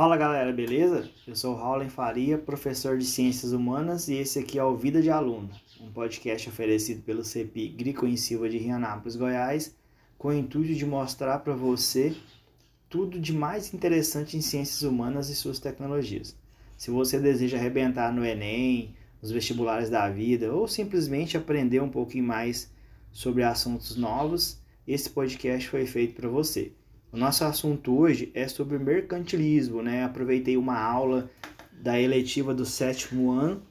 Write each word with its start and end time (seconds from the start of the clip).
Fala 0.00 0.16
galera, 0.16 0.50
beleza? 0.50 1.10
Eu 1.26 1.36
sou 1.36 1.54
Raul 1.54 1.86
Faria, 1.90 2.38
professor 2.38 2.96
de 2.96 3.04
Ciências 3.04 3.52
Humanas 3.52 4.08
e 4.08 4.14
esse 4.14 4.38
aqui 4.38 4.58
é 4.58 4.64
o 4.64 4.74
Vida 4.74 5.02
de 5.02 5.10
Aluno, 5.10 5.50
um 5.78 5.92
podcast 5.92 6.48
oferecido 6.48 7.02
pelo 7.02 7.22
CEPI 7.22 7.68
Grico 7.68 8.06
em 8.06 8.16
Silva 8.16 8.48
de 8.48 8.56
Rianápolis, 8.56 9.14
Goiás, 9.14 9.76
com 10.16 10.28
o 10.28 10.32
intuito 10.32 10.74
de 10.74 10.86
mostrar 10.86 11.40
para 11.40 11.52
você 11.52 12.16
tudo 12.88 13.20
de 13.20 13.34
mais 13.34 13.74
interessante 13.74 14.38
em 14.38 14.40
ciências 14.40 14.80
humanas 14.80 15.28
e 15.28 15.36
suas 15.36 15.58
tecnologias. 15.58 16.34
Se 16.78 16.90
você 16.90 17.20
deseja 17.20 17.58
arrebentar 17.58 18.10
no 18.10 18.24
Enem, 18.24 18.94
nos 19.20 19.30
vestibulares 19.30 19.90
da 19.90 20.08
vida 20.08 20.50
ou 20.50 20.66
simplesmente 20.66 21.36
aprender 21.36 21.82
um 21.82 21.90
pouquinho 21.90 22.24
mais 22.24 22.72
sobre 23.12 23.42
assuntos 23.42 23.96
novos, 23.96 24.62
esse 24.88 25.10
podcast 25.10 25.68
foi 25.68 25.84
feito 25.84 26.14
para 26.14 26.26
você. 26.30 26.72
O 27.12 27.16
nosso 27.16 27.44
assunto 27.44 27.98
hoje 27.98 28.30
é 28.34 28.46
sobre 28.46 28.78
mercantilismo, 28.78 29.82
né? 29.82 30.04
Aproveitei 30.04 30.56
uma 30.56 30.78
aula 30.78 31.28
da 31.72 32.00
eletiva 32.00 32.54
do 32.54 32.64
sétimo 32.64 33.32
ano 33.32 33.62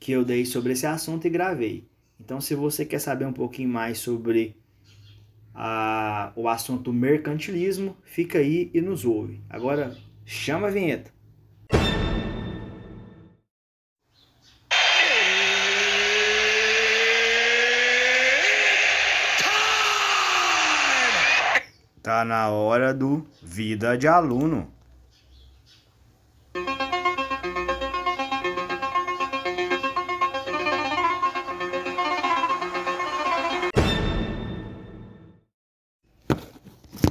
que 0.00 0.12
eu 0.12 0.24
dei 0.24 0.46
sobre 0.46 0.72
esse 0.72 0.86
assunto 0.86 1.26
e 1.26 1.30
gravei. 1.30 1.86
Então, 2.18 2.40
se 2.40 2.54
você 2.54 2.84
quer 2.86 2.98
saber 2.98 3.26
um 3.26 3.32
pouquinho 3.32 3.68
mais 3.68 3.98
sobre 3.98 4.56
a, 5.54 6.32
o 6.34 6.48
assunto 6.48 6.92
mercantilismo, 6.92 7.96
fica 8.04 8.38
aí 8.38 8.70
e 8.72 8.80
nos 8.80 9.04
ouve. 9.04 9.42
Agora, 9.48 9.94
chama 10.24 10.68
a 10.68 10.70
vinheta. 10.70 11.13
Tá 22.04 22.22
na 22.22 22.50
hora 22.50 22.92
do 22.92 23.26
Vida 23.42 23.96
de 23.96 24.06
Aluno. 24.06 24.70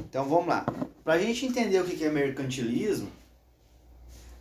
Então 0.08 0.30
vamos 0.30 0.46
lá. 0.46 0.64
Para 1.04 1.14
a 1.14 1.18
gente 1.18 1.48
entender 1.48 1.80
o 1.80 1.86
que 1.86 2.06
é 2.06 2.12
mercantilismo, 2.12 3.12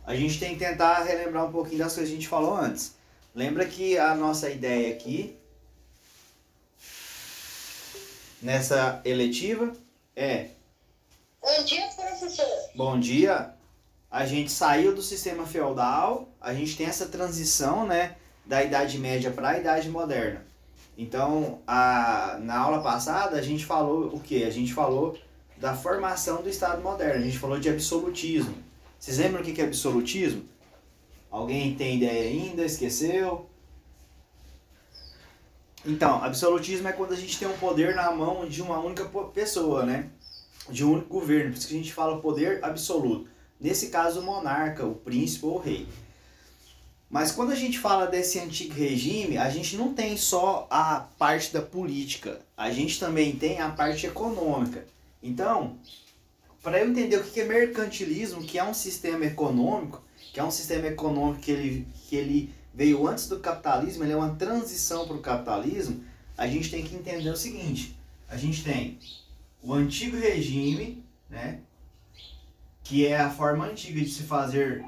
a 0.05 0.15
gente 0.15 0.39
tem 0.39 0.53
que 0.53 0.63
tentar 0.63 1.01
relembrar 1.01 1.47
um 1.47 1.51
pouquinho 1.51 1.79
das 1.79 1.95
coisas 1.95 2.11
que 2.11 2.15
a 2.15 2.19
gente 2.19 2.29
falou 2.29 2.55
antes. 2.55 2.95
Lembra 3.33 3.65
que 3.65 3.97
a 3.97 4.13
nossa 4.13 4.51
ideia 4.51 4.93
aqui, 4.93 5.35
nessa 8.39 9.01
eletiva, 9.03 9.73
é. 10.15 10.49
Bom 11.41 11.63
dia, 11.63 11.87
professor. 11.95 12.45
Bom 12.75 12.99
dia. 12.99 13.53
A 14.09 14.25
gente 14.25 14.51
saiu 14.51 14.93
do 14.93 15.01
sistema 15.01 15.45
feudal, 15.45 16.29
a 16.39 16.53
gente 16.53 16.77
tem 16.77 16.85
essa 16.85 17.07
transição, 17.07 17.85
né, 17.85 18.15
da 18.45 18.63
Idade 18.63 18.99
Média 18.99 19.31
para 19.31 19.49
a 19.49 19.59
Idade 19.59 19.89
Moderna. 19.89 20.45
Então, 20.95 21.59
a, 21.65 22.37
na 22.41 22.59
aula 22.59 22.81
passada, 22.81 23.37
a 23.37 23.41
gente 23.41 23.65
falou 23.65 24.13
o 24.13 24.19
que? 24.19 24.43
A 24.43 24.51
gente 24.51 24.73
falou 24.73 25.17
da 25.57 25.75
formação 25.75 26.43
do 26.43 26.49
Estado 26.49 26.81
moderno, 26.81 27.21
a 27.21 27.25
gente 27.25 27.39
falou 27.39 27.59
de 27.59 27.69
absolutismo. 27.69 28.55
Vocês 28.99 29.17
lembram 29.17 29.41
o 29.41 29.43
que 29.43 29.59
é 29.59 29.65
absolutismo? 29.65 30.45
Alguém 31.31 31.75
tem 31.75 31.97
ideia 31.97 32.29
ainda? 32.29 32.63
Esqueceu? 32.63 33.49
Então, 35.85 36.23
absolutismo 36.23 36.87
é 36.87 36.93
quando 36.93 37.13
a 37.13 37.17
gente 37.17 37.37
tem 37.37 37.47
um 37.47 37.57
poder 37.57 37.95
na 37.95 38.11
mão 38.11 38.47
de 38.47 38.61
uma 38.61 38.79
única 38.79 39.05
pessoa, 39.33 39.85
né? 39.85 40.09
De 40.69 40.85
um 40.85 40.93
único 40.93 41.09
governo, 41.09 41.51
por 41.51 41.57
isso 41.57 41.67
que 41.67 41.73
a 41.73 41.77
gente 41.77 41.93
fala 41.93 42.21
poder 42.21 42.63
absoluto. 42.63 43.29
Nesse 43.59 43.87
caso, 43.89 44.21
o 44.21 44.23
monarca, 44.23 44.85
o 44.85 44.95
príncipe 44.95 45.45
ou 45.45 45.55
o 45.55 45.59
rei. 45.59 45.87
Mas 47.09 47.31
quando 47.31 47.51
a 47.51 47.55
gente 47.55 47.77
fala 47.77 48.07
desse 48.07 48.39
antigo 48.39 48.73
regime, 48.73 49.37
a 49.37 49.49
gente 49.49 49.75
não 49.75 49.93
tem 49.93 50.17
só 50.17 50.65
a 50.69 51.01
parte 51.19 51.53
da 51.53 51.61
política, 51.61 52.41
a 52.57 52.71
gente 52.71 52.99
também 52.99 53.35
tem 53.35 53.59
a 53.59 53.69
parte 53.69 54.07
econômica. 54.07 54.85
Então, 55.21 55.77
para 56.63 56.79
eu 56.79 56.89
entender 56.89 57.17
o 57.17 57.23
que 57.23 57.41
é 57.41 57.45
mercantilismo, 57.45 58.41
que 58.41 58.57
é 58.57 58.63
um 58.63 58.73
sistema 58.73 59.25
econômico, 59.25 60.01
que 60.33 60.39
é 60.39 60.43
um 60.43 60.49
sistema 60.49 60.87
econômico 60.87 61.41
que 61.41 61.51
ele, 61.51 61.87
que 62.09 62.15
ele 62.15 62.53
veio 62.73 63.07
antes 63.07 63.27
do 63.27 63.39
capitalismo, 63.39 64.03
ele 64.03 64.13
é 64.13 64.15
uma 64.15 64.35
transição 64.35 65.07
para 65.07 65.15
o 65.15 65.21
capitalismo, 65.21 66.03
a 66.37 66.47
gente 66.47 66.71
tem 66.71 66.83
que 66.83 66.95
entender 66.95 67.29
o 67.29 67.37
seguinte: 67.37 67.95
a 68.27 68.35
gente 68.35 68.63
tem 68.63 68.99
o 69.61 69.73
antigo 69.73 70.17
regime, 70.17 71.03
né, 71.29 71.59
que 72.83 73.05
é 73.05 73.19
a 73.19 73.29
forma 73.29 73.65
antiga 73.65 74.01
de 74.01 74.09
se 74.09 74.23
fazer 74.23 74.83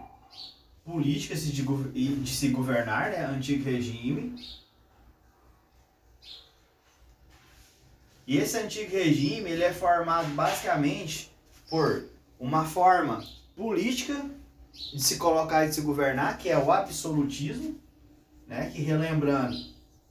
política 0.83 1.33
e 1.33 2.07
de 2.07 2.29
se 2.29 2.49
governar, 2.49 3.11
né, 3.11 3.25
antigo 3.25 3.63
regime. 3.63 4.35
E 8.27 8.37
esse 8.37 8.57
antigo 8.57 8.91
regime 8.91 9.51
ele 9.51 9.63
é 9.63 9.71
formado 9.71 10.27
basicamente 10.29 11.31
por 11.69 12.05
uma 12.39 12.65
forma 12.65 13.23
política 13.55 14.29
de 14.93 15.01
se 15.01 15.17
colocar 15.17 15.65
e 15.65 15.69
de 15.69 15.75
se 15.75 15.81
governar, 15.81 16.37
que 16.37 16.49
é 16.49 16.57
o 16.57 16.71
absolutismo, 16.71 17.79
né? 18.47 18.71
que 18.71 18.81
relembrando 18.81 19.55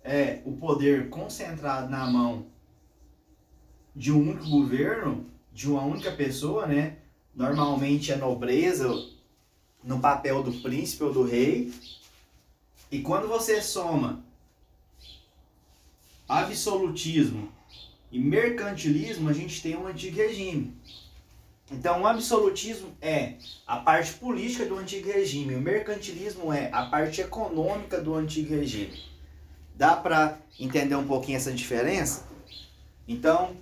é 0.03 0.41
o 0.45 0.53
poder 0.53 1.09
concentrado 1.09 1.89
na 1.91 2.07
mão 2.07 2.47
de 3.97 4.13
um 4.13 4.21
único 4.21 4.49
governo, 4.49 5.27
de 5.53 5.71
uma 5.71 5.83
única 5.83 6.13
pessoa, 6.13 6.67
né? 6.67 6.99
Normalmente 7.35 8.13
a 8.13 8.17
nobreza 8.17 8.89
no 9.83 10.01
papel 10.01 10.43
do 10.43 10.53
príncipe 10.53 11.05
ou 11.05 11.13
do 11.13 11.23
rei. 11.23 11.73
E 12.91 13.01
quando 13.01 13.29
você 13.29 13.63
soma 13.63 14.25
absolutismo 16.29 17.51
e 18.11 18.19
mercantilismo, 18.19 19.29
a 19.29 19.33
gente 19.33 19.63
tem 19.63 19.77
um 19.77 19.87
antigo 19.87 20.17
regime. 20.17 20.77
Então, 21.71 22.03
o 22.03 22.07
absolutismo 22.07 22.95
é 23.01 23.35
a 23.67 23.79
parte 23.79 24.13
política 24.15 24.67
do 24.67 24.77
antigo 24.77 25.11
regime, 25.11 25.55
o 25.55 25.61
mercantilismo 25.61 26.53
é 26.53 26.69
a 26.71 26.87
parte 26.87 27.23
econômica 27.23 28.01
do 28.01 28.15
antigo 28.15 28.55
regime. 28.55 29.03
Dá 29.75 29.97
para 29.97 30.39
entender 30.61 30.95
um 30.95 31.07
pouquinho 31.07 31.37
essa 31.37 31.51
diferença? 31.51 32.27
Então, 33.09 33.57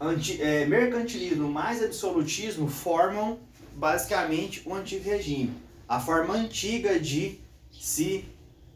anti, 0.00 0.40
é, 0.40 0.64
mercantilismo 0.64 1.48
mais 1.48 1.82
absolutismo 1.82 2.66
formam 2.66 3.38
basicamente 3.76 4.62
o 4.66 4.74
antigo 4.74 5.04
regime, 5.04 5.54
a 5.86 6.00
forma 6.00 6.34
antiga 6.34 6.98
de 6.98 7.38
se 7.70 8.24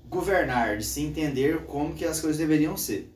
governar, 0.08 0.76
de 0.76 0.84
se 0.84 1.00
entender 1.00 1.64
como 1.64 1.94
que 1.94 2.04
as 2.04 2.20
coisas 2.20 2.38
deveriam 2.38 2.76
ser. 2.76 3.13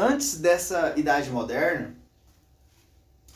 Antes 0.00 0.38
dessa 0.38 0.94
idade 0.96 1.28
moderna, 1.28 1.94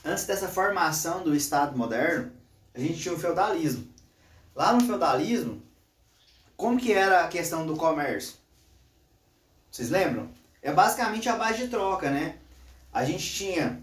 antes 0.02 0.24
dessa 0.24 0.48
formação 0.48 1.22
do 1.22 1.36
Estado 1.36 1.76
moderno, 1.76 2.32
a 2.74 2.80
gente 2.80 3.00
tinha 3.00 3.12
o 3.12 3.18
feudalismo. 3.18 3.86
Lá 4.54 4.72
no 4.72 4.86
feudalismo, 4.86 5.62
como 6.56 6.80
que 6.80 6.90
era 6.90 7.22
a 7.22 7.28
questão 7.28 7.66
do 7.66 7.76
comércio? 7.76 8.36
Vocês 9.70 9.90
lembram? 9.90 10.30
É 10.62 10.72
basicamente 10.72 11.28
a 11.28 11.36
base 11.36 11.64
de 11.64 11.68
troca, 11.68 12.10
né? 12.10 12.38
A 12.90 13.04
gente 13.04 13.30
tinha 13.34 13.82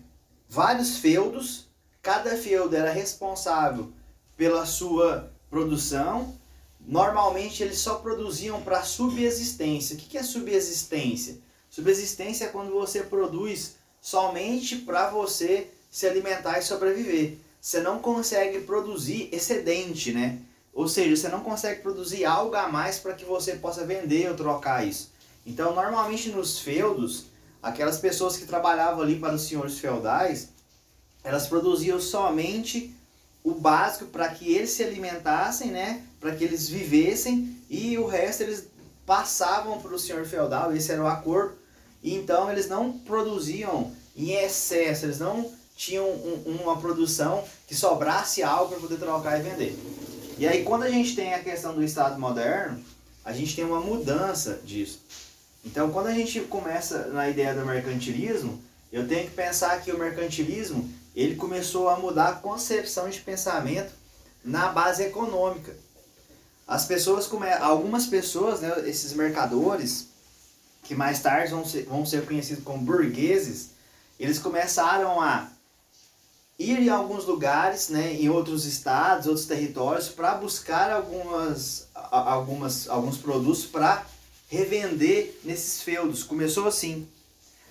vários 0.50 0.98
feudos, 0.98 1.68
cada 2.02 2.36
feudo 2.36 2.76
era 2.76 2.92
responsável 2.92 3.94
pela 4.36 4.66
sua 4.66 5.32
produção. 5.52 6.36
Normalmente 6.80 7.62
eles 7.62 7.78
só 7.78 7.96
produziam 7.96 8.60
para 8.64 8.82
subsistência. 8.82 9.96
O 9.96 10.00
que 10.00 10.18
é 10.18 10.24
subsistência? 10.24 11.51
Subsistência 11.72 12.46
é 12.46 12.50
quando 12.50 12.74
você 12.74 13.02
produz 13.02 13.78
somente 14.02 14.76
para 14.76 15.10
você 15.10 15.70
se 15.90 16.06
alimentar 16.06 16.60
e 16.60 16.64
sobreviver. 16.64 17.38
Você 17.62 17.80
não 17.80 18.00
consegue 18.00 18.60
produzir 18.60 19.30
excedente, 19.32 20.12
né? 20.12 20.40
Ou 20.74 20.90
seja, 20.90 21.16
você 21.16 21.30
não 21.30 21.40
consegue 21.40 21.82
produzir 21.82 22.26
algo 22.26 22.54
a 22.56 22.68
mais 22.68 23.00
para 23.00 23.14
que 23.14 23.24
você 23.24 23.54
possa 23.54 23.86
vender 23.86 24.30
ou 24.30 24.36
trocar 24.36 24.86
isso. 24.86 25.14
Então, 25.46 25.74
normalmente 25.74 26.28
nos 26.28 26.60
feudos, 26.60 27.28
aquelas 27.64 28.00
pessoas 28.00 28.36
que 28.36 28.46
trabalhavam 28.46 29.02
ali 29.02 29.18
para 29.18 29.36
os 29.36 29.44
senhores 29.44 29.80
feudais, 29.80 30.50
elas 31.24 31.48
produziam 31.48 32.02
somente 32.02 32.94
o 33.46 33.54
básico 33.54 34.08
para 34.08 34.28
que 34.28 34.54
eles 34.54 34.72
se 34.72 34.84
alimentassem, 34.84 35.72
né? 35.72 36.04
Para 36.20 36.36
que 36.36 36.44
eles 36.44 36.68
vivessem 36.68 37.56
e 37.70 37.98
o 37.98 38.06
resto 38.06 38.44
eles 38.44 38.68
passavam 39.06 39.82
para 39.82 39.96
o 39.96 40.00
senhor 40.00 40.26
feudal. 40.26 40.76
Esse 40.76 40.92
era 40.92 41.02
o 41.02 41.08
acordo 41.08 41.61
então 42.04 42.52
eles 42.52 42.68
não 42.68 42.92
produziam 42.92 43.92
em 44.16 44.32
excesso, 44.32 45.06
eles 45.06 45.20
não 45.20 45.52
tinham 45.76 46.06
um, 46.06 46.58
uma 46.62 46.78
produção 46.78 47.44
que 47.68 47.76
sobrasse 47.76 48.44
algo 48.44 48.70
para 48.70 48.80
poder 48.80 48.98
trocar 48.98 49.40
e 49.40 49.44
vender. 49.44 49.80
E 50.38 50.48
aí 50.48 50.64
quando 50.64 50.84
a 50.84 50.90
gente 50.90 51.16
tem 51.16 51.34
a 51.34 51.44
questão 51.44 51.74
do 51.74 51.84
Estado 51.84 52.20
moderno, 52.20 52.84
a 53.24 53.32
gente 53.32 53.56
tem 53.56 53.64
uma 53.64 53.80
mudança 53.80 54.60
disso. 54.64 55.00
Então 55.66 55.92
quando 55.92 56.08
a 56.08 56.14
gente 56.14 56.40
começa 56.42 57.08
na 57.08 57.30
ideia 57.30 57.54
do 57.54 57.66
mercantilismo, 57.66 58.62
eu 58.92 59.08
tenho 59.08 59.30
que 59.30 59.36
pensar 59.36 59.82
que 59.82 59.92
o 59.92 59.98
mercantilismo 59.98 60.90
ele 61.16 61.36
começou 61.36 61.90
a 61.90 61.98
mudar 61.98 62.30
a 62.30 62.34
concepção 62.34 63.10
de 63.10 63.20
pensamento 63.20 63.94
na 64.44 64.70
base 64.70 65.04
econômica. 65.04 65.76
As 66.68 66.86
pessoas, 66.86 67.30
algumas 67.60 68.06
pessoas, 68.06 68.62
né, 68.62 68.90
esses 68.90 69.14
mercadores, 69.14 70.08
que 70.92 70.96
mais 70.96 71.22
tarde 71.22 71.52
vão 71.52 71.66
ser, 71.66 71.86
vão 71.86 72.06
ser 72.06 72.26
conhecidos 72.26 72.66
como 72.66 72.80
burgueses, 72.80 73.70
eles 74.20 74.38
começaram 74.38 75.22
a 75.22 75.48
ir 76.60 76.80
em 76.80 76.90
alguns 76.90 77.24
lugares, 77.24 77.88
né, 77.88 78.14
em 78.16 78.28
outros 78.28 78.66
estados, 78.66 79.26
outros 79.26 79.46
territórios, 79.46 80.10
para 80.10 80.36
buscar 80.36 80.92
algumas, 80.92 81.88
algumas, 81.94 82.90
alguns 82.90 83.18
produtos 83.18 83.64
para 83.66 84.06
revender 84.50 85.40
nesses 85.46 85.82
feudos. 85.82 86.24
Começou 86.24 86.68
assim. 86.68 87.08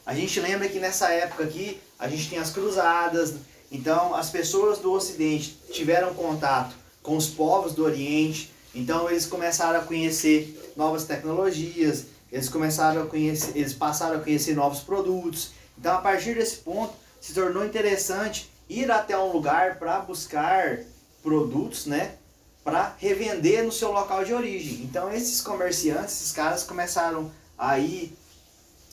A 0.07 0.15
gente 0.15 0.41
lembra 0.41 0.67
que 0.67 0.79
nessa 0.79 1.11
época 1.11 1.45
aqui, 1.45 1.79
a 1.99 2.09
gente 2.09 2.31
tem 2.31 2.39
as 2.39 2.49
cruzadas, 2.49 3.35
então 3.71 4.15
as 4.15 4.31
pessoas 4.31 4.79
do 4.79 4.93
Ocidente 4.93 5.59
tiveram 5.71 6.15
contato 6.15 6.75
com 7.03 7.19
os 7.19 7.27
povos 7.27 7.75
do 7.75 7.85
Oriente, 7.85 8.51
então 8.75 9.11
eles 9.11 9.27
começaram 9.27 9.79
a 9.79 9.85
conhecer 9.85 10.73
novas 10.75 11.05
tecnologias, 11.05 12.07
eles 12.33 12.49
começaram 12.49 13.03
a 13.03 13.07
conhecer, 13.07 13.57
eles 13.57 13.73
passaram 13.73 14.17
a 14.17 14.21
conhecer 14.21 14.55
novos 14.55 14.81
produtos. 14.81 15.51
Então 15.79 15.95
a 15.95 16.01
partir 16.01 16.35
desse 16.35 16.57
ponto 16.57 16.93
se 17.21 17.35
tornou 17.35 17.65
interessante 17.65 18.51
ir 18.69 18.91
até 18.91 19.19
um 19.19 19.33
lugar 19.33 19.79
para 19.79 19.99
buscar 20.01 20.81
produtos, 21.23 21.87
né, 21.87 22.15
para 22.63 22.95
revender 22.99 23.65
no 23.65 23.73
seu 23.73 23.93
local 23.93 24.25
de 24.25 24.33
origem. 24.33 24.83
Então 24.83 25.13
esses 25.13 25.41
comerciantes, 25.41 26.15
esses 26.15 26.33
caras 26.33 26.63
começaram 26.63 27.31
a 27.59 27.79
ir 27.79 28.17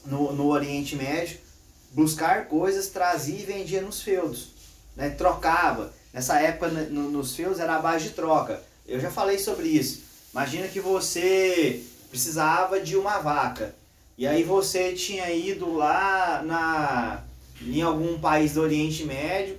no, 0.06 0.34
no 0.34 0.48
Oriente 0.48 0.96
Médio, 0.96 1.38
buscar 1.92 2.48
coisas, 2.48 2.88
trazia 2.88 3.40
e 3.40 3.46
vendia 3.46 3.82
nos 3.82 4.02
feudos. 4.02 4.50
Né? 4.96 5.10
Trocava. 5.10 5.94
Nessa 6.14 6.40
época, 6.40 6.70
no, 6.70 7.12
nos 7.12 7.36
feudos, 7.36 7.60
era 7.60 7.76
a 7.76 7.80
base 7.80 8.06
de 8.06 8.10
troca. 8.12 8.62
Eu 8.88 9.00
já 9.00 9.12
falei 9.12 9.38
sobre 9.38 9.68
isso. 9.68 10.04
Imagina 10.32 10.68
que 10.68 10.80
você 10.80 11.84
precisava 12.10 12.80
de 12.80 12.96
uma 12.96 13.20
vaca. 13.20 13.76
E 14.18 14.26
aí 14.26 14.44
você 14.44 14.94
tinha 14.94 15.32
ido 15.32 15.74
lá 15.74 16.42
na, 16.44 17.24
em 17.62 17.82
algum 17.82 18.20
país 18.20 18.54
do 18.54 18.62
Oriente 18.62 19.04
Médio 19.06 19.58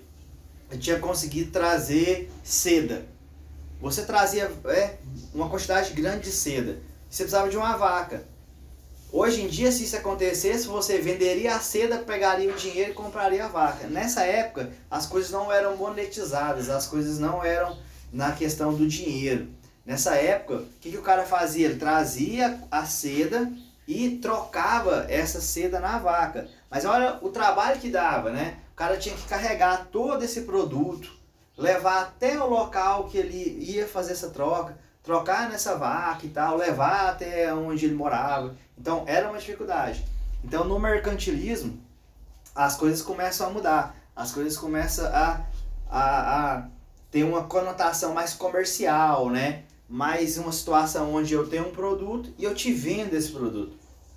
e 0.70 0.76
tinha 0.76 0.98
conseguido 0.98 1.50
trazer 1.50 2.30
seda. 2.42 3.06
Você 3.80 4.02
trazia 4.02 4.50
é, 4.64 4.96
uma 5.32 5.48
quantidade 5.48 5.92
grande 5.92 6.24
de 6.24 6.32
seda. 6.32 6.78
Você 7.08 7.22
precisava 7.22 7.48
de 7.48 7.56
uma 7.56 7.76
vaca. 7.76 8.24
Hoje 9.10 9.40
em 9.40 9.48
dia, 9.48 9.72
se 9.72 9.84
isso 9.84 9.96
acontecesse, 9.96 10.66
você 10.66 10.98
venderia 10.98 11.54
a 11.54 11.60
seda, 11.60 11.98
pegaria 11.98 12.52
o 12.52 12.56
dinheiro 12.56 12.90
e 12.90 12.94
compraria 12.94 13.44
a 13.44 13.48
vaca. 13.48 13.86
Nessa 13.86 14.22
época, 14.22 14.70
as 14.90 15.06
coisas 15.06 15.30
não 15.30 15.50
eram 15.50 15.76
monetizadas, 15.76 16.68
as 16.68 16.86
coisas 16.86 17.18
não 17.18 17.42
eram 17.42 17.78
na 18.12 18.32
questão 18.32 18.74
do 18.74 18.86
dinheiro. 18.86 19.48
Nessa 19.88 20.16
época, 20.16 20.56
o 20.56 20.66
que, 20.82 20.90
que 20.90 20.98
o 20.98 21.02
cara 21.02 21.24
fazia? 21.24 21.66
Ele 21.66 21.78
trazia 21.78 22.62
a 22.70 22.84
seda 22.84 23.50
e 23.86 24.18
trocava 24.18 25.06
essa 25.08 25.40
seda 25.40 25.80
na 25.80 25.96
vaca. 25.96 26.46
Mas 26.70 26.84
olha 26.84 27.16
o 27.22 27.30
trabalho 27.30 27.80
que 27.80 27.88
dava, 27.88 28.28
né? 28.28 28.58
O 28.74 28.76
cara 28.76 28.98
tinha 28.98 29.16
que 29.16 29.26
carregar 29.26 29.86
todo 29.90 30.22
esse 30.22 30.42
produto, 30.42 31.10
levar 31.56 32.02
até 32.02 32.38
o 32.38 32.50
local 32.50 33.08
que 33.08 33.16
ele 33.16 33.64
ia 33.64 33.88
fazer 33.88 34.12
essa 34.12 34.28
troca, 34.28 34.76
trocar 35.02 35.48
nessa 35.48 35.74
vaca 35.74 36.26
e 36.26 36.28
tal, 36.28 36.58
levar 36.58 37.08
até 37.08 37.50
onde 37.54 37.86
ele 37.86 37.94
morava. 37.94 38.54
Então 38.76 39.04
era 39.06 39.26
uma 39.26 39.38
dificuldade. 39.38 40.04
Então 40.44 40.64
no 40.64 40.78
mercantilismo 40.78 41.82
as 42.54 42.76
coisas 42.76 43.00
começam 43.00 43.46
a 43.46 43.50
mudar, 43.50 43.96
as 44.14 44.32
coisas 44.32 44.54
começam 44.54 45.06
a, 45.06 45.46
a, 45.88 46.56
a 46.56 46.68
ter 47.10 47.24
uma 47.24 47.44
conotação 47.44 48.12
mais 48.12 48.34
comercial, 48.34 49.30
né? 49.30 49.64
Mais 49.88 50.36
uma 50.36 50.52
situação 50.52 51.14
onde 51.14 51.32
eu 51.32 51.48
tenho 51.48 51.68
um 51.68 51.70
produto 51.70 52.30
e 52.36 52.44
eu 52.44 52.54
te 52.54 52.70
vendo 52.70 53.14
esse 53.14 53.32
produto. 53.32 53.74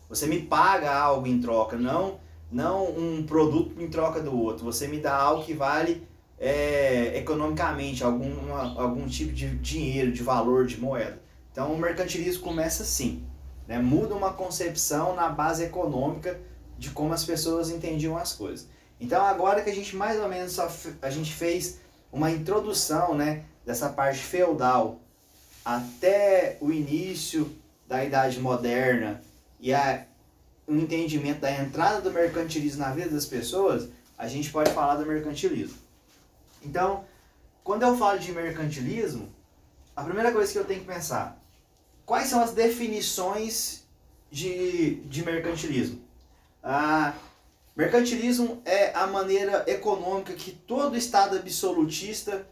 Você 0.09 0.27
me 0.27 0.41
paga 0.41 0.93
algo 0.93 1.25
em 1.25 1.39
troca, 1.39 1.77
não 1.77 2.19
não 2.51 2.89
um 2.89 3.23
produto 3.25 3.81
em 3.81 3.87
troca 3.89 4.19
do 4.19 4.37
outro. 4.37 4.65
Você 4.65 4.85
me 4.85 4.99
dá 4.99 5.15
algo 5.15 5.45
que 5.45 5.53
vale 5.53 6.05
é, 6.37 7.17
economicamente, 7.17 8.03
algum, 8.03 8.53
algum 8.53 9.07
tipo 9.07 9.31
de 9.31 9.55
dinheiro, 9.59 10.11
de 10.11 10.21
valor, 10.21 10.67
de 10.67 10.77
moeda. 10.77 11.21
Então 11.53 11.71
o 11.71 11.79
mercantilismo 11.79 12.43
começa 12.43 12.83
assim. 12.83 13.23
Né? 13.65 13.79
Muda 13.79 14.13
uma 14.13 14.33
concepção 14.33 15.15
na 15.15 15.29
base 15.29 15.63
econômica 15.63 16.37
de 16.77 16.89
como 16.89 17.13
as 17.13 17.23
pessoas 17.23 17.69
entendiam 17.69 18.17
as 18.17 18.33
coisas. 18.33 18.67
Então 18.99 19.23
agora 19.23 19.61
que 19.61 19.69
a 19.69 19.75
gente 19.75 19.95
mais 19.95 20.19
ou 20.19 20.27
menos 20.27 20.59
a 21.01 21.09
gente 21.09 21.31
fez 21.31 21.79
uma 22.11 22.29
introdução 22.29 23.15
né, 23.15 23.45
dessa 23.65 23.87
parte 23.87 24.19
feudal 24.19 24.99
até 25.63 26.57
o 26.59 26.71
início 26.71 27.55
da 27.87 28.03
Idade 28.03 28.39
Moderna 28.39 29.21
e 29.59 29.73
a, 29.73 30.05
o 30.67 30.73
entendimento 30.75 31.41
da 31.41 31.51
entrada 31.51 32.01
do 32.01 32.11
mercantilismo 32.11 32.79
na 32.79 32.91
vida 32.91 33.09
das 33.09 33.25
pessoas, 33.25 33.89
a 34.17 34.27
gente 34.27 34.49
pode 34.49 34.71
falar 34.71 34.95
do 34.95 35.05
mercantilismo. 35.05 35.77
Então, 36.63 37.05
quando 37.63 37.83
eu 37.83 37.97
falo 37.97 38.19
de 38.19 38.31
mercantilismo, 38.31 39.29
a 39.95 40.03
primeira 40.03 40.31
coisa 40.31 40.51
que 40.51 40.57
eu 40.57 40.65
tenho 40.65 40.81
que 40.81 40.87
pensar, 40.87 41.37
quais 42.05 42.27
são 42.27 42.41
as 42.41 42.53
definições 42.53 43.83
de, 44.31 44.95
de 45.01 45.23
mercantilismo? 45.23 46.01
Ah, 46.63 47.13
mercantilismo 47.75 48.61
é 48.65 48.93
a 48.95 49.05
maneira 49.07 49.63
econômica 49.67 50.33
que 50.33 50.51
todo 50.51 50.97
Estado 50.97 51.37
absolutista 51.37 52.47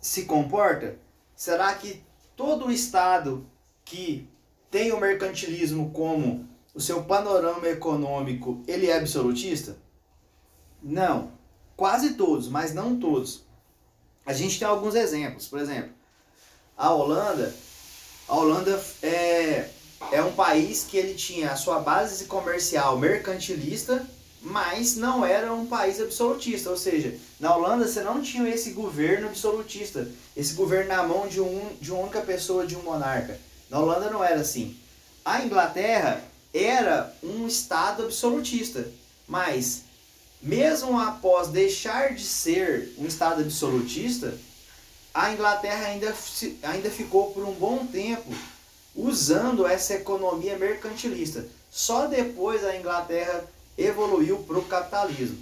se 0.00 0.24
comporta? 0.24 0.96
Será 1.36 1.74
que 1.74 2.02
todo 2.34 2.72
Estado 2.72 3.46
que 3.84 4.26
tem 4.70 4.90
o 4.90 4.98
mercantilismo 4.98 5.90
como 5.90 6.48
o 6.74 6.80
seu 6.80 7.04
panorama 7.04 7.68
econômico, 7.68 8.62
ele 8.66 8.86
é 8.86 8.96
absolutista? 8.96 9.76
Não. 10.82 11.30
Quase 11.76 12.14
todos, 12.14 12.48
mas 12.48 12.72
não 12.72 12.98
todos. 12.98 13.44
A 14.24 14.32
gente 14.32 14.58
tem 14.58 14.66
alguns 14.66 14.94
exemplos. 14.94 15.46
Por 15.46 15.60
exemplo, 15.60 15.92
a 16.76 16.90
Holanda, 16.90 17.54
a 18.26 18.34
Holanda 18.34 18.82
é, 19.02 19.68
é 20.10 20.22
um 20.22 20.32
país 20.32 20.84
que 20.84 20.96
ele 20.96 21.14
tinha 21.14 21.52
a 21.52 21.56
sua 21.56 21.80
base 21.80 22.24
comercial 22.24 22.98
mercantilista, 22.98 24.06
mas 24.48 24.94
não 24.94 25.26
era 25.26 25.52
um 25.52 25.66
país 25.66 26.00
absolutista. 26.00 26.70
Ou 26.70 26.76
seja, 26.76 27.18
na 27.40 27.54
Holanda 27.54 27.86
você 27.86 28.00
não 28.00 28.22
tinha 28.22 28.48
esse 28.48 28.70
governo 28.70 29.26
absolutista, 29.26 30.08
esse 30.36 30.54
governo 30.54 30.88
na 30.88 31.02
mão 31.02 31.26
de, 31.26 31.40
um, 31.40 31.76
de 31.80 31.90
uma 31.90 32.02
única 32.02 32.20
pessoa, 32.20 32.64
de 32.64 32.76
um 32.76 32.82
monarca. 32.82 33.40
Na 33.68 33.80
Holanda 33.80 34.08
não 34.08 34.22
era 34.22 34.40
assim. 34.40 34.76
A 35.24 35.42
Inglaterra 35.42 36.22
era 36.54 37.12
um 37.24 37.48
estado 37.48 38.04
absolutista, 38.04 38.88
mas 39.26 39.82
mesmo 40.40 40.96
após 40.96 41.48
deixar 41.48 42.14
de 42.14 42.22
ser 42.22 42.94
um 42.98 43.06
Estado 43.06 43.42
absolutista, 43.42 44.32
a 45.12 45.32
Inglaterra 45.32 45.86
ainda, 45.86 46.14
ainda 46.62 46.88
ficou 46.88 47.32
por 47.32 47.44
um 47.44 47.52
bom 47.52 47.84
tempo 47.86 48.32
usando 48.94 49.66
essa 49.66 49.94
economia 49.94 50.56
mercantilista. 50.56 51.44
Só 51.68 52.06
depois 52.06 52.64
a 52.64 52.76
Inglaterra 52.76 53.44
evoluiu 53.76 54.38
para 54.38 54.58
o 54.58 54.64
capitalismo. 54.64 55.38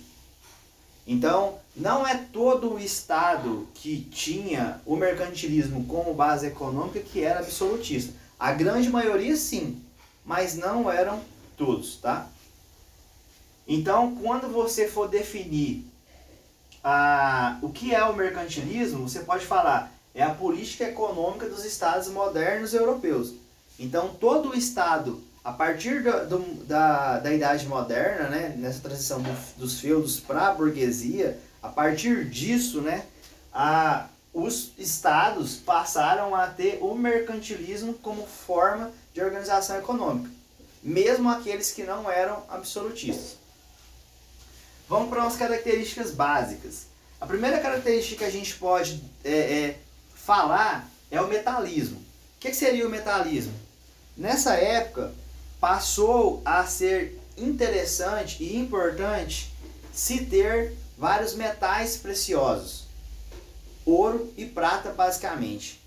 Então, 1.07 1.59
não 1.77 2.07
é 2.07 2.17
todo 2.17 2.75
o 2.75 2.79
Estado 2.79 3.69
que 3.75 4.01
tinha 4.11 4.81
o 4.87 4.97
mercantilismo 4.97 5.85
como 5.87 6.15
base 6.15 6.47
econômica 6.47 7.01
que 7.01 7.21
era 7.23 7.41
absolutista. 7.41 8.15
A 8.39 8.53
grande 8.53 8.89
maioria 8.89 9.37
sim, 9.37 9.83
mas 10.25 10.57
não 10.57 10.91
eram 10.91 11.21
todos, 11.57 11.97
tá? 11.97 12.27
Então, 13.67 14.17
quando 14.17 14.49
você 14.49 14.89
for 14.89 15.09
definir 15.09 15.85
ah, 16.83 17.59
o 17.63 17.71
que 17.71 17.95
é 17.95 18.03
o 18.05 18.15
mercantilismo, 18.15 19.09
você 19.09 19.21
pode 19.21 19.45
falar 19.45 19.93
é 20.15 20.23
a 20.23 20.33
política 20.33 20.85
econômica 20.85 21.49
dos 21.49 21.65
estados 21.65 22.09
modernos 22.09 22.73
europeus. 22.73 23.35
Então, 23.79 24.15
todo 24.15 24.51
o 24.51 24.55
estado, 24.55 25.21
a 25.45 25.53
partir 25.53 26.03
do, 26.03 26.27
do, 26.27 26.65
da, 26.65 27.19
da 27.19 27.33
Idade 27.33 27.69
Moderna, 27.69 28.29
né, 28.29 28.55
nessa 28.57 28.81
transição 28.81 29.21
do, 29.21 29.31
dos 29.59 29.79
feudos 29.79 30.19
para 30.19 30.49
a 30.49 30.55
burguesia, 30.55 31.39
a 31.63 31.69
partir 31.69 32.25
disso, 32.31 32.81
né, 32.81 33.05
a, 33.53 34.09
os 34.33 34.73
estados 34.79 35.57
passaram 35.57 36.35
a 36.35 36.47
ter 36.47 36.79
o 36.81 36.95
mercantilismo 36.95 37.93
como 37.93 38.27
forma 38.27 38.91
de 39.13 39.21
organização 39.21 39.77
econômica, 39.77 40.31
mesmo 40.83 41.29
aqueles 41.29 41.71
que 41.73 41.83
não 41.83 42.11
eram 42.11 42.43
absolutistas. 42.49 43.37
Vamos 44.89 45.11
para 45.11 45.21
umas 45.21 45.37
características 45.37 46.11
básicas. 46.11 46.87
A 47.21 47.27
primeira 47.27 47.59
característica 47.59 48.19
que 48.19 48.25
a 48.25 48.31
gente 48.31 48.55
pode 48.57 49.03
é, 49.23 49.31
é, 49.31 49.79
falar 50.15 50.89
é 51.11 51.21
o 51.21 51.29
metalismo. 51.29 51.99
O 51.99 52.41
que 52.41 52.53
seria 52.53 52.87
o 52.87 52.91
metalismo? 52.91 53.55
Nessa 54.17 54.55
época, 54.55 55.13
passou 55.65 56.43
a 56.45 56.67
ser 56.67 57.19
interessante 57.39 58.45
e 58.45 58.55
importante 58.55 59.51
se 59.95 60.27
ter 60.27 60.77
vários 60.99 61.35
metais 61.35 61.97
preciosos, 61.97 62.85
ouro 63.87 64.31
e 64.37 64.45
prata 64.45 64.91
basicamente. 64.91 65.81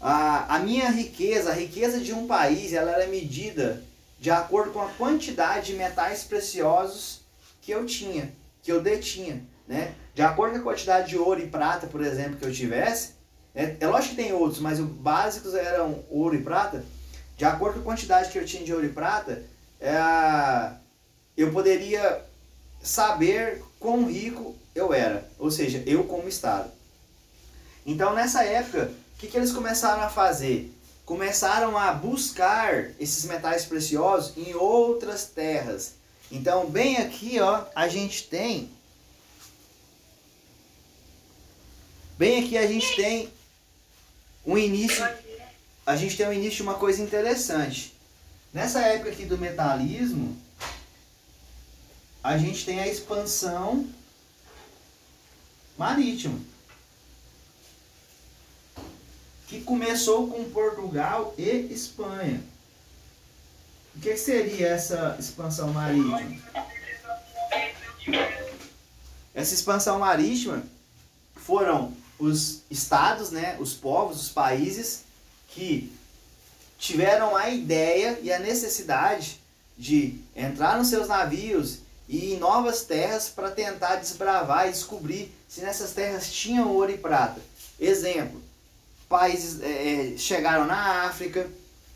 A, 0.00 0.54
a 0.56 0.58
minha 0.60 0.88
riqueza, 0.88 1.50
a 1.50 1.52
riqueza 1.52 2.00
de 2.00 2.14
um 2.14 2.26
país, 2.26 2.72
ela 2.72 2.90
era 2.90 3.06
medida 3.08 3.84
de 4.18 4.30
acordo 4.30 4.70
com 4.70 4.80
a 4.80 4.88
quantidade 4.88 5.66
de 5.66 5.74
metais 5.74 6.24
preciosos 6.24 7.20
que 7.60 7.70
eu 7.70 7.84
tinha, 7.84 8.32
que 8.62 8.72
eu 8.72 8.80
detinha, 8.80 9.42
né? 9.66 9.94
De 10.14 10.22
acordo 10.22 10.54
com 10.54 10.60
a 10.60 10.72
quantidade 10.72 11.10
de 11.10 11.18
ouro 11.18 11.42
e 11.42 11.46
prata, 11.46 11.86
por 11.88 12.00
exemplo, 12.00 12.38
que 12.38 12.46
eu 12.46 12.54
tivesse, 12.54 13.10
é, 13.54 13.76
é 13.80 13.86
lógico 13.86 14.16
que 14.16 14.22
tem 14.22 14.32
outros, 14.32 14.62
mas 14.62 14.80
os 14.80 14.86
básicos 14.86 15.54
eram 15.54 16.02
ouro 16.08 16.34
e 16.34 16.42
prata. 16.42 16.82
De 17.38 17.44
acordo 17.44 17.74
com 17.74 17.82
a 17.82 17.94
quantidade 17.94 18.30
que 18.30 18.38
eu 18.38 18.44
tinha 18.44 18.64
de 18.64 18.74
ouro 18.74 18.84
e 18.84 18.88
prata, 18.88 19.44
é, 19.80 20.72
eu 21.36 21.52
poderia 21.52 22.20
saber 22.82 23.62
quão 23.78 24.10
rico 24.10 24.56
eu 24.74 24.92
era, 24.92 25.30
ou 25.38 25.48
seja, 25.48 25.80
eu 25.86 26.02
como 26.02 26.28
Estado. 26.28 26.68
Então, 27.86 28.12
nessa 28.12 28.42
época, 28.42 28.92
o 29.14 29.18
que, 29.18 29.28
que 29.28 29.36
eles 29.36 29.52
começaram 29.52 30.02
a 30.02 30.10
fazer? 30.10 30.74
Começaram 31.04 31.78
a 31.78 31.92
buscar 31.92 32.90
esses 32.98 33.24
metais 33.24 33.64
preciosos 33.64 34.36
em 34.36 34.54
outras 34.54 35.26
terras. 35.26 35.92
Então, 36.32 36.68
bem 36.68 36.96
aqui, 36.96 37.38
ó, 37.38 37.64
a 37.72 37.86
gente 37.86 38.24
tem. 38.24 38.68
Bem 42.18 42.44
aqui 42.44 42.58
a 42.58 42.66
gente 42.66 42.96
tem 42.96 43.32
um 44.44 44.58
início. 44.58 45.06
A 45.88 45.96
gente 45.96 46.18
tem 46.18 46.28
um 46.28 46.32
início 46.34 46.56
de 46.56 46.62
uma 46.64 46.74
coisa 46.74 47.02
interessante. 47.02 47.94
Nessa 48.52 48.80
época 48.80 49.08
aqui 49.08 49.24
do 49.24 49.38
metalismo, 49.38 50.36
a 52.22 52.36
gente 52.36 52.66
tem 52.66 52.78
a 52.78 52.86
expansão 52.86 53.88
marítima 55.78 56.38
que 59.46 59.62
começou 59.62 60.28
com 60.28 60.50
Portugal 60.50 61.34
e 61.38 61.48
Espanha. 61.72 62.42
O 63.96 64.00
que 64.00 64.14
seria 64.14 64.68
essa 64.68 65.16
expansão 65.18 65.72
marítima? 65.72 66.20
Essa 69.34 69.54
expansão 69.54 69.98
marítima 70.00 70.62
foram 71.34 71.96
os 72.18 72.60
estados, 72.70 73.30
né, 73.30 73.56
os 73.58 73.72
povos, 73.72 74.20
os 74.20 74.28
países 74.28 75.07
que 75.48 75.92
tiveram 76.78 77.36
a 77.36 77.50
ideia 77.50 78.18
e 78.22 78.32
a 78.32 78.38
necessidade 78.38 79.40
de 79.76 80.20
entrar 80.34 80.78
nos 80.78 80.88
seus 80.88 81.08
navios 81.08 81.78
e 82.08 82.34
em 82.34 82.38
novas 82.38 82.82
terras 82.82 83.28
para 83.28 83.50
tentar 83.50 83.96
desbravar 83.96 84.68
e 84.68 84.72
descobrir 84.72 85.32
se 85.48 85.60
nessas 85.60 85.92
terras 85.92 86.32
tinham 86.32 86.70
ouro 86.70 86.90
e 86.90 86.98
prata. 86.98 87.40
Exemplo, 87.78 88.40
países 89.08 89.60
é, 89.62 90.14
é, 90.14 90.16
chegaram 90.16 90.66
na 90.66 91.04
África. 91.04 91.46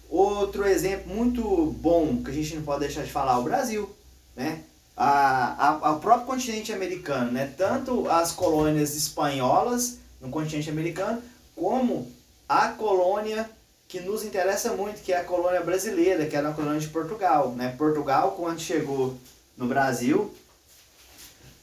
Outro 0.08 0.66
exemplo 0.66 1.14
muito 1.14 1.42
bom 1.80 2.22
que 2.22 2.30
a 2.30 2.34
gente 2.34 2.54
não 2.56 2.62
pode 2.62 2.80
deixar 2.80 3.02
de 3.02 3.10
falar, 3.10 3.38
o 3.38 3.44
Brasil, 3.44 3.88
né? 4.36 4.62
A, 4.94 5.68
a, 5.68 5.92
o 5.92 6.00
próprio 6.00 6.26
continente 6.26 6.70
americano, 6.70 7.32
né? 7.32 7.50
Tanto 7.56 8.08
as 8.10 8.30
colônias 8.30 8.94
espanholas 8.94 9.98
no 10.20 10.28
continente 10.28 10.68
americano, 10.68 11.22
como 11.56 12.10
a 12.52 12.68
colônia 12.68 13.48
que 13.88 14.00
nos 14.00 14.22
interessa 14.22 14.72
muito, 14.72 15.02
que 15.02 15.12
é 15.12 15.20
a 15.20 15.24
colônia 15.24 15.62
brasileira, 15.62 16.26
que 16.26 16.36
era 16.36 16.50
a 16.50 16.52
colônia 16.52 16.80
de 16.80 16.88
Portugal, 16.88 17.52
né? 17.52 17.74
Portugal, 17.78 18.32
quando 18.32 18.60
chegou 18.60 19.16
no 19.56 19.66
Brasil, 19.66 20.34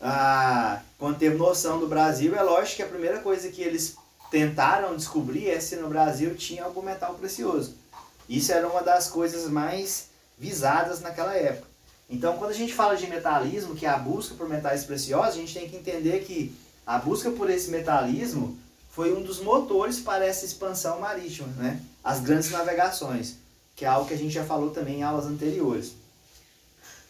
ah, 0.01 0.81
quando 0.97 1.19
teve 1.19 1.35
noção 1.37 1.79
do 1.79 1.87
Brasil, 1.87 2.35
é 2.35 2.41
lógico 2.41 2.77
que 2.77 2.83
a 2.83 2.87
primeira 2.87 3.19
coisa 3.19 3.49
que 3.49 3.61
eles 3.61 3.95
tentaram 4.31 4.95
descobrir 4.95 5.49
é 5.49 5.59
se 5.59 5.75
no 5.75 5.89
Brasil 5.89 6.35
tinha 6.35 6.63
algum 6.63 6.81
metal 6.81 7.13
precioso. 7.13 7.75
Isso 8.27 8.51
era 8.51 8.67
uma 8.67 8.81
das 8.81 9.09
coisas 9.09 9.49
mais 9.49 10.07
visadas 10.37 11.01
naquela 11.01 11.35
época. 11.35 11.67
Então, 12.09 12.37
quando 12.37 12.51
a 12.51 12.55
gente 12.55 12.73
fala 12.73 12.95
de 12.95 13.05
metalismo, 13.05 13.75
que 13.75 13.85
é 13.85 13.89
a 13.89 13.97
busca 13.97 14.33
por 14.33 14.49
metais 14.49 14.85
preciosos, 14.85 15.35
a 15.35 15.37
gente 15.37 15.53
tem 15.53 15.69
que 15.69 15.75
entender 15.75 16.23
que 16.23 16.55
a 16.85 16.97
busca 16.97 17.29
por 17.29 17.47
esse 17.47 17.69
metalismo 17.69 18.57
foi 18.89 19.13
um 19.13 19.21
dos 19.21 19.39
motores 19.39 19.99
para 19.99 20.25
essa 20.25 20.45
expansão 20.45 20.99
marítima, 20.99 21.47
né? 21.57 21.79
As 22.03 22.19
grandes 22.19 22.49
navegações, 22.49 23.35
que 23.75 23.85
é 23.85 23.87
algo 23.87 24.07
que 24.07 24.13
a 24.13 24.17
gente 24.17 24.33
já 24.33 24.43
falou 24.43 24.71
também 24.71 24.99
em 24.99 25.03
aulas 25.03 25.25
anteriores. 25.25 25.93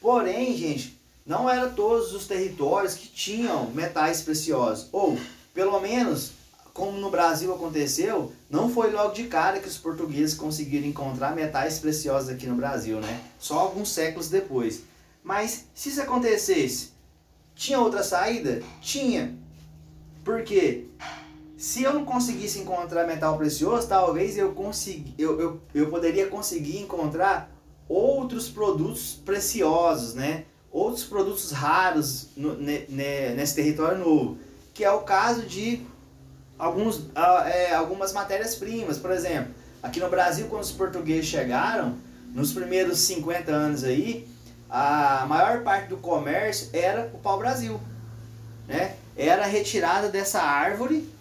Porém, 0.01 0.55
gente, 0.55 1.00
não 1.25 1.50
eram 1.50 1.74
todos 1.74 2.13
os 2.13 2.27
territórios 2.27 2.93
que 2.93 3.07
tinham 3.07 3.69
metais 3.71 4.21
preciosos, 4.21 4.88
ou 4.91 5.17
pelo 5.53 5.79
menos 5.79 6.31
como 6.74 6.98
no 6.98 7.09
Brasil 7.09 7.53
aconteceu, 7.53 8.31
não 8.50 8.69
foi 8.69 8.91
logo 8.91 9.13
de 9.13 9.25
cara 9.25 9.59
que 9.59 9.67
os 9.67 9.77
portugueses 9.77 10.33
conseguiram 10.33 10.88
encontrar 10.88 11.36
metais 11.36 11.77
preciosos 11.77 12.29
aqui 12.29 12.48
no 12.48 12.55
Brasil, 12.55 13.01
né? 13.01 13.21
Só 13.38 13.59
alguns 13.59 13.89
séculos 13.89 14.29
depois. 14.29 14.83
Mas 15.21 15.65
se 15.75 15.89
isso 15.89 16.01
acontecesse, 16.01 16.91
tinha 17.53 17.79
outra 17.79 18.01
saída? 18.01 18.63
Tinha. 18.81 19.36
Por 20.24 20.43
quê? 20.43 20.86
Se 21.60 21.84
eu 21.84 21.94
não 21.94 22.06
conseguisse 22.06 22.58
encontrar 22.58 23.06
metal 23.06 23.38
precioso, 23.38 23.86
talvez 23.86 24.38
eu, 24.38 24.54
consegui, 24.54 25.13
eu, 25.18 25.38
eu, 25.42 25.62
eu 25.74 25.89
poderia 25.89 26.28
conseguir 26.28 26.78
encontrar 26.78 27.51
outros 27.89 28.48
produtos 28.48 29.20
preciosos, 29.25 30.13
né? 30.13 30.46
Outros 30.72 31.04
produtos 31.04 31.51
raros 31.51 32.30
no, 32.38 32.56
ne, 32.56 32.86
ne, 32.88 33.32
nesse 33.32 33.56
território 33.56 33.98
novo. 33.98 34.38
Que 34.74 34.86
é 34.86 34.92
o 34.92 35.01
caso 35.01 35.42
de 35.42 35.86
alguns, 36.58 37.01
é, 37.48 37.74
algumas 37.75 38.13
matérias-primas. 38.13 38.98
Por 38.98 39.12
exemplo, 39.12 39.54
aqui 39.84 40.00
no 40.00 40.10
Brasil, 40.10 40.48
quando 40.50 40.63
os 40.63 40.72
portugueses 40.72 41.25
chegaram, 41.25 41.98
nos 42.34 42.54
primeiros 42.54 43.00
50 43.00 43.51
anos 43.51 43.84
aí, 43.84 44.25
a 44.70 45.25
maior 45.28 45.62
parte 45.63 45.89
do 45.89 45.98
comércio 45.98 46.70
era 46.72 47.12
o 47.13 47.18
pau-brasil. 47.18 47.78
Né? 48.66 48.96
Era 49.18 49.46
retirada 49.46 50.08
dessa 50.08 50.42
árvore 50.42 51.19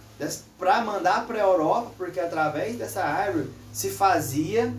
para 0.59 0.81
mandar 0.83 1.27
para 1.27 1.39
a 1.39 1.43
Europa, 1.43 1.93
porque 1.97 2.19
através 2.19 2.77
dessa 2.77 3.03
árvore 3.03 3.51
se 3.73 3.91
fazia 3.91 4.73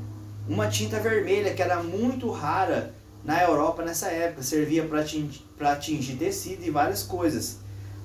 uma 0.47 0.67
tinta 0.67 0.99
vermelha 0.99 1.53
que 1.53 1.61
era 1.61 1.81
muito 1.81 2.29
rara 2.31 2.93
na 3.23 3.41
Europa 3.43 3.83
nessa 3.83 4.07
época, 4.07 4.41
servia 4.41 4.85
para 4.85 5.71
atingir, 5.71 6.15
tecido 6.15 6.65
e 6.65 6.69
várias 6.69 7.03
coisas. 7.03 7.57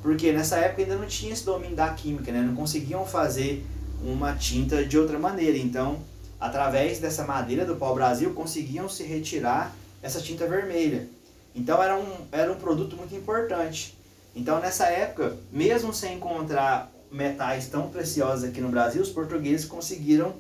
Porque 0.02 0.32
nessa 0.32 0.56
época 0.58 0.82
ainda 0.82 0.96
não 0.96 1.06
tinha 1.06 1.32
esse 1.32 1.44
domínio 1.44 1.76
da 1.76 1.88
química, 1.94 2.30
né? 2.30 2.40
Não 2.42 2.54
conseguiam 2.54 3.06
fazer 3.06 3.64
uma 4.04 4.34
tinta 4.34 4.84
de 4.84 4.98
outra 4.98 5.18
maneira. 5.18 5.56
Então, 5.56 6.00
através 6.38 6.98
dessa 6.98 7.24
madeira 7.24 7.64
do 7.64 7.76
pau-brasil, 7.76 8.34
conseguiam 8.34 8.88
se 8.88 9.02
retirar 9.02 9.74
essa 10.02 10.20
tinta 10.20 10.46
vermelha. 10.46 11.08
Então, 11.54 11.82
era 11.82 11.96
um, 11.96 12.12
era 12.30 12.52
um 12.52 12.56
produto 12.56 12.96
muito 12.96 13.14
importante. 13.14 13.96
Então, 14.36 14.60
nessa 14.60 14.86
época, 14.88 15.38
mesmo 15.50 15.94
sem 15.94 16.16
encontrar 16.16 16.90
metais 17.10 17.68
tão 17.68 17.88
preciosos 17.88 18.44
aqui 18.44 18.60
no 18.60 18.68
Brasil, 18.68 19.02
os 19.02 19.10
portugueses 19.10 19.66
conseguiram 19.66 20.34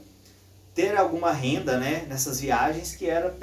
ter 0.74 0.96
alguma 0.96 1.32
renda 1.32 1.78
né, 1.78 2.04
nessas 2.08 2.40
viagens, 2.40 2.96
que 2.96 3.06
era 3.08 3.34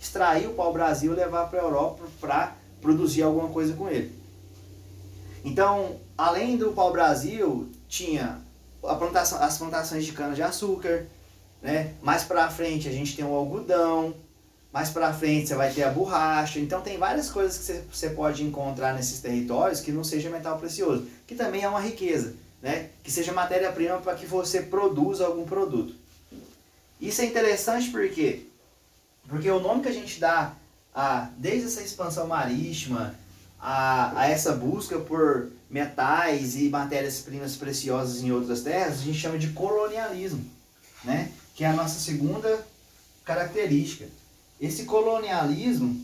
extrair 0.00 0.46
o 0.46 0.54
pau-brasil 0.54 1.12
e 1.12 1.16
levar 1.16 1.48
para 1.48 1.60
a 1.60 1.64
Europa 1.64 2.04
para 2.20 2.56
produzir 2.80 3.22
alguma 3.22 3.48
coisa 3.48 3.74
com 3.74 3.88
ele. 3.88 4.12
Então, 5.44 5.96
além 6.16 6.56
do 6.56 6.72
pau-brasil, 6.72 7.68
tinha 7.88 8.40
plantação, 8.80 9.42
as 9.42 9.58
plantações 9.58 10.04
de 10.04 10.12
cana-de-açúcar, 10.12 11.06
né? 11.60 11.94
Mais 12.02 12.24
para 12.24 12.50
frente 12.50 12.88
a 12.88 12.92
gente 12.92 13.14
tem 13.14 13.24
o 13.24 13.34
algodão, 13.34 14.14
mais 14.72 14.90
para 14.90 15.12
frente 15.12 15.48
você 15.48 15.54
vai 15.54 15.72
ter 15.72 15.84
a 15.84 15.90
borracha. 15.90 16.58
Então 16.58 16.80
tem 16.80 16.98
várias 16.98 17.30
coisas 17.30 17.58
que 17.58 17.96
você 17.96 18.10
pode 18.10 18.42
encontrar 18.42 18.94
nesses 18.94 19.20
territórios 19.20 19.80
que 19.80 19.92
não 19.92 20.02
seja 20.02 20.30
metal 20.30 20.58
precioso, 20.58 21.06
que 21.26 21.34
também 21.34 21.62
é 21.62 21.68
uma 21.68 21.80
riqueza, 21.80 22.34
né? 22.62 22.90
Que 23.02 23.10
seja 23.10 23.32
matéria-prima 23.32 23.98
para 23.98 24.14
que 24.14 24.24
você 24.24 24.62
produza 24.62 25.26
algum 25.26 25.44
produto. 25.44 25.94
Isso 27.00 27.20
é 27.20 27.24
interessante 27.26 27.90
porque 27.90 28.46
porque 29.28 29.50
o 29.50 29.60
nome 29.60 29.82
que 29.82 29.88
a 29.88 29.92
gente 29.92 30.20
dá 30.20 30.54
a 30.94 31.28
desde 31.36 31.66
essa 31.66 31.82
expansão 31.82 32.26
marítima, 32.26 33.14
a, 33.60 34.20
a 34.20 34.28
essa 34.28 34.52
busca 34.52 34.98
por 34.98 35.50
metais 35.68 36.56
e 36.56 36.68
matérias-primas 36.68 37.56
preciosas 37.56 38.22
em 38.22 38.30
outras 38.30 38.62
terras, 38.62 39.00
a 39.00 39.04
gente 39.04 39.18
chama 39.18 39.38
de 39.38 39.48
colonialismo, 39.48 40.44
né? 41.02 41.32
que 41.54 41.64
é 41.64 41.68
a 41.68 41.72
nossa 41.72 41.98
segunda 41.98 42.66
característica. 43.24 44.06
Esse 44.60 44.84
colonialismo, 44.84 46.00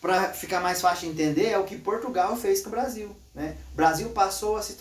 para 0.00 0.32
ficar 0.32 0.60
mais 0.60 0.80
fácil 0.80 1.08
de 1.08 1.14
entender, 1.14 1.48
é 1.48 1.58
o 1.58 1.64
que 1.64 1.76
Portugal 1.76 2.36
fez 2.36 2.60
com 2.60 2.68
o 2.68 2.72
Brasil. 2.72 3.14
Né? 3.34 3.56
O 3.72 3.76
Brasil 3.76 4.10
passou 4.10 4.56
a, 4.56 4.62
se 4.62 4.76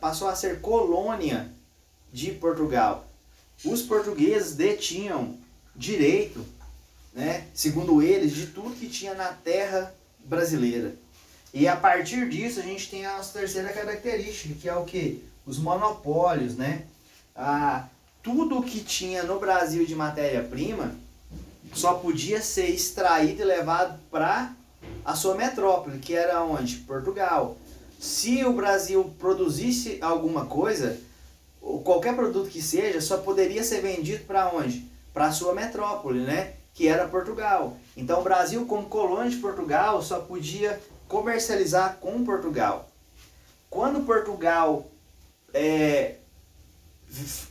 passou 0.00 0.28
a 0.28 0.36
ser 0.36 0.60
colônia 0.60 1.50
de 2.12 2.30
Portugal. 2.32 3.06
Os 3.64 3.82
portugueses 3.82 4.54
detinham 4.54 5.36
direito 5.74 6.44
né, 7.14 7.46
segundo 7.54 8.02
eles, 8.02 8.34
de 8.34 8.48
tudo 8.48 8.74
que 8.74 8.88
tinha 8.88 9.14
na 9.14 9.28
terra 9.28 9.94
brasileira. 10.24 10.94
E 11.52 11.68
a 11.68 11.76
partir 11.76 12.28
disso 12.28 12.58
a 12.58 12.62
gente 12.62 12.90
tem 12.90 13.06
a 13.06 13.16
nossa 13.16 13.38
terceira 13.38 13.72
característica, 13.72 14.54
que 14.60 14.68
é 14.68 14.74
o 14.74 14.84
que? 14.84 15.22
Os 15.46 15.58
monopólios, 15.58 16.56
né? 16.56 16.82
Ah, 17.36 17.86
tudo 18.22 18.62
que 18.62 18.80
tinha 18.80 19.22
no 19.22 19.38
Brasil 19.38 19.86
de 19.86 19.94
matéria-prima 19.94 20.94
só 21.74 21.94
podia 21.94 22.40
ser 22.40 22.70
extraído 22.70 23.42
e 23.42 23.44
levado 23.44 23.98
para 24.10 24.54
a 25.04 25.14
sua 25.14 25.34
metrópole, 25.34 25.98
que 25.98 26.14
era 26.14 26.42
onde? 26.42 26.76
Portugal. 26.76 27.56
Se 27.98 28.44
o 28.44 28.52
Brasil 28.52 29.14
produzisse 29.18 29.98
alguma 30.00 30.46
coisa, 30.46 30.98
qualquer 31.82 32.14
produto 32.14 32.50
que 32.50 32.62
seja, 32.62 33.00
só 33.00 33.18
poderia 33.18 33.64
ser 33.64 33.80
vendido 33.80 34.24
para 34.24 34.48
onde? 34.54 34.88
Para 35.12 35.26
a 35.26 35.32
sua 35.32 35.54
metrópole, 35.54 36.20
né? 36.20 36.54
Que 36.74 36.88
era 36.88 37.08
Portugal. 37.08 37.76
Então 37.96 38.20
o 38.20 38.24
Brasil, 38.24 38.66
como 38.66 38.88
colônia 38.88 39.30
de 39.30 39.36
Portugal, 39.36 40.02
só 40.02 40.20
podia 40.20 40.80
comercializar 41.08 41.98
com 42.00 42.24
Portugal. 42.24 42.88
Quando 43.70 44.04
Portugal 44.04 44.86
é, 45.52 46.16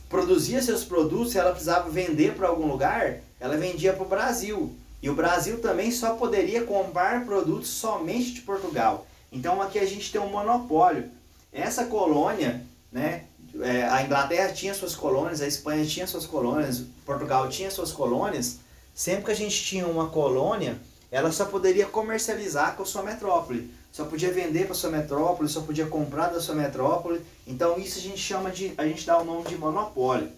produzia 0.08 0.62
seus 0.62 0.84
produtos, 0.84 1.34
ela 1.34 1.50
precisava 1.50 1.88
vender 1.90 2.34
para 2.34 2.48
algum 2.48 2.66
lugar, 2.66 3.20
ela 3.40 3.56
vendia 3.56 3.92
para 3.92 4.04
o 4.04 4.08
Brasil. 4.08 4.74
E 5.02 5.10
o 5.10 5.14
Brasil 5.14 5.60
também 5.60 5.90
só 5.90 6.14
poderia 6.14 6.64
comprar 6.64 7.24
produtos 7.24 7.68
somente 7.68 8.32
de 8.32 8.40
Portugal. 8.40 9.06
Então 9.30 9.60
aqui 9.60 9.78
a 9.78 9.86
gente 9.86 10.10
tem 10.10 10.20
um 10.20 10.30
monopólio. 10.30 11.10
Essa 11.52 11.84
colônia, 11.84 12.64
né, 12.90 13.24
é, 13.60 13.84
a 13.84 14.02
Inglaterra 14.02 14.52
tinha 14.52 14.72
suas 14.74 14.94
colônias, 14.96 15.40
a 15.40 15.46
Espanha 15.46 15.84
tinha 15.84 16.06
suas 16.06 16.26
colônias, 16.26 16.84
Portugal 17.04 17.48
tinha 17.48 17.70
suas 17.70 17.92
colônias. 17.92 18.58
Sempre 18.94 19.26
que 19.26 19.32
a 19.32 19.36
gente 19.36 19.62
tinha 19.62 19.86
uma 19.86 20.08
colônia, 20.08 20.78
ela 21.10 21.30
só 21.30 21.44
poderia 21.44 21.86
comercializar 21.86 22.76
com 22.76 22.84
sua 22.84 23.02
metrópole. 23.02 23.70
Só 23.92 24.04
podia 24.04 24.32
vender 24.32 24.66
para 24.66 24.74
sua 24.74 24.90
metrópole, 24.90 25.48
só 25.48 25.60
podia 25.60 25.86
comprar 25.86 26.28
da 26.28 26.40
sua 26.40 26.54
metrópole. 26.54 27.20
Então 27.46 27.78
isso 27.78 27.98
a 27.98 28.02
gente 28.02 28.18
chama 28.18 28.50
de, 28.50 28.72
a 28.76 28.86
gente 28.86 29.06
dá 29.06 29.18
o 29.18 29.24
nome 29.24 29.44
de 29.48 29.56
monopólio. 29.56 30.30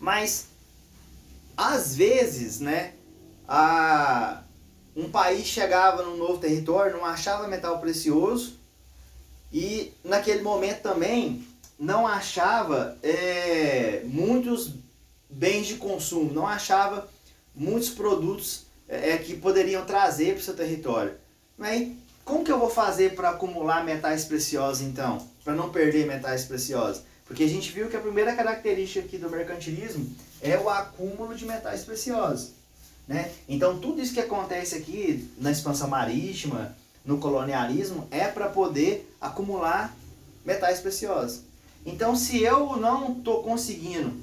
Mas 0.00 0.46
às 1.56 1.94
vezes, 1.94 2.60
né, 2.60 2.94
a, 3.46 4.42
um 4.96 5.10
país 5.10 5.46
chegava 5.46 6.02
num 6.02 6.16
novo 6.16 6.38
território, 6.38 6.96
não 6.96 7.04
achava 7.04 7.48
metal 7.48 7.78
precioso 7.78 8.58
e 9.52 9.92
naquele 10.04 10.42
momento 10.42 10.82
também 10.82 11.46
não 11.78 12.06
achava 12.06 12.96
é, 13.02 14.02
muitos 14.04 14.72
bens 15.28 15.66
de 15.66 15.74
consumo, 15.76 16.32
não 16.32 16.46
achava 16.46 17.08
muitos 17.54 17.90
produtos 17.90 18.66
é, 18.88 19.16
que 19.16 19.36
poderiam 19.36 19.84
trazer 19.84 20.34
para 20.34 20.40
o 20.40 20.44
seu 20.44 20.54
território. 20.54 21.14
Mas 21.56 21.90
como 22.24 22.44
que 22.44 22.52
eu 22.52 22.58
vou 22.58 22.70
fazer 22.70 23.14
para 23.14 23.30
acumular 23.30 23.84
metais 23.84 24.24
preciosos 24.24 24.82
então? 24.82 25.26
Para 25.44 25.54
não 25.54 25.70
perder 25.70 26.06
metais 26.06 26.44
preciosos? 26.44 27.02
Porque 27.24 27.42
a 27.42 27.48
gente 27.48 27.72
viu 27.72 27.88
que 27.88 27.96
a 27.96 28.00
primeira 28.00 28.34
característica 28.34 29.04
aqui 29.04 29.18
do 29.18 29.30
mercantilismo 29.30 30.14
é 30.42 30.58
o 30.58 30.68
acúmulo 30.68 31.34
de 31.34 31.46
metais 31.46 31.84
preciosos. 31.84 32.50
Né? 33.06 33.30
Então 33.48 33.78
tudo 33.78 34.02
isso 34.02 34.12
que 34.12 34.20
acontece 34.20 34.74
aqui 34.74 35.30
na 35.38 35.50
expansão 35.50 35.88
marítima, 35.88 36.76
no 37.04 37.18
colonialismo, 37.18 38.06
é 38.10 38.26
para 38.26 38.48
poder 38.48 39.10
acumular 39.20 39.94
metais 40.44 40.80
preciosos. 40.80 41.40
Então 41.86 42.16
se 42.16 42.42
eu 42.42 42.76
não 42.76 43.12
estou 43.12 43.42
conseguindo 43.42 44.20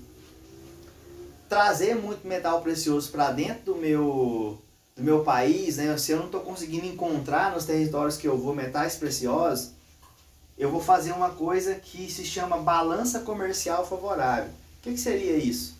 trazer 1.48 1.96
muito 1.96 2.28
metal 2.28 2.62
precioso 2.62 3.10
para 3.12 3.32
dentro 3.32 3.74
do 3.74 3.76
meu, 3.76 4.62
do 4.96 5.04
meu 5.04 5.24
país, 5.24 5.78
né? 5.78 5.98
se 5.98 6.12
eu 6.12 6.18
não 6.18 6.26
estou 6.26 6.42
conseguindo 6.42 6.86
encontrar 6.86 7.52
nos 7.52 7.66
territórios 7.66 8.18
que 8.18 8.28
eu 8.28 8.38
vou 8.38 8.54
metais 8.54 8.96
preciosos, 8.96 9.72
eu 10.58 10.70
vou 10.70 10.82
fazer 10.82 11.14
uma 11.14 11.30
coisa 11.30 11.76
que 11.76 12.12
se 12.12 12.26
chama 12.26 12.58
balança 12.58 13.22
comercial 13.22 13.88
favorável. 13.88 14.50
O 14.50 14.82
que, 14.84 14.92
que 14.92 15.00
seria 15.00 15.38
isso? 15.38 15.79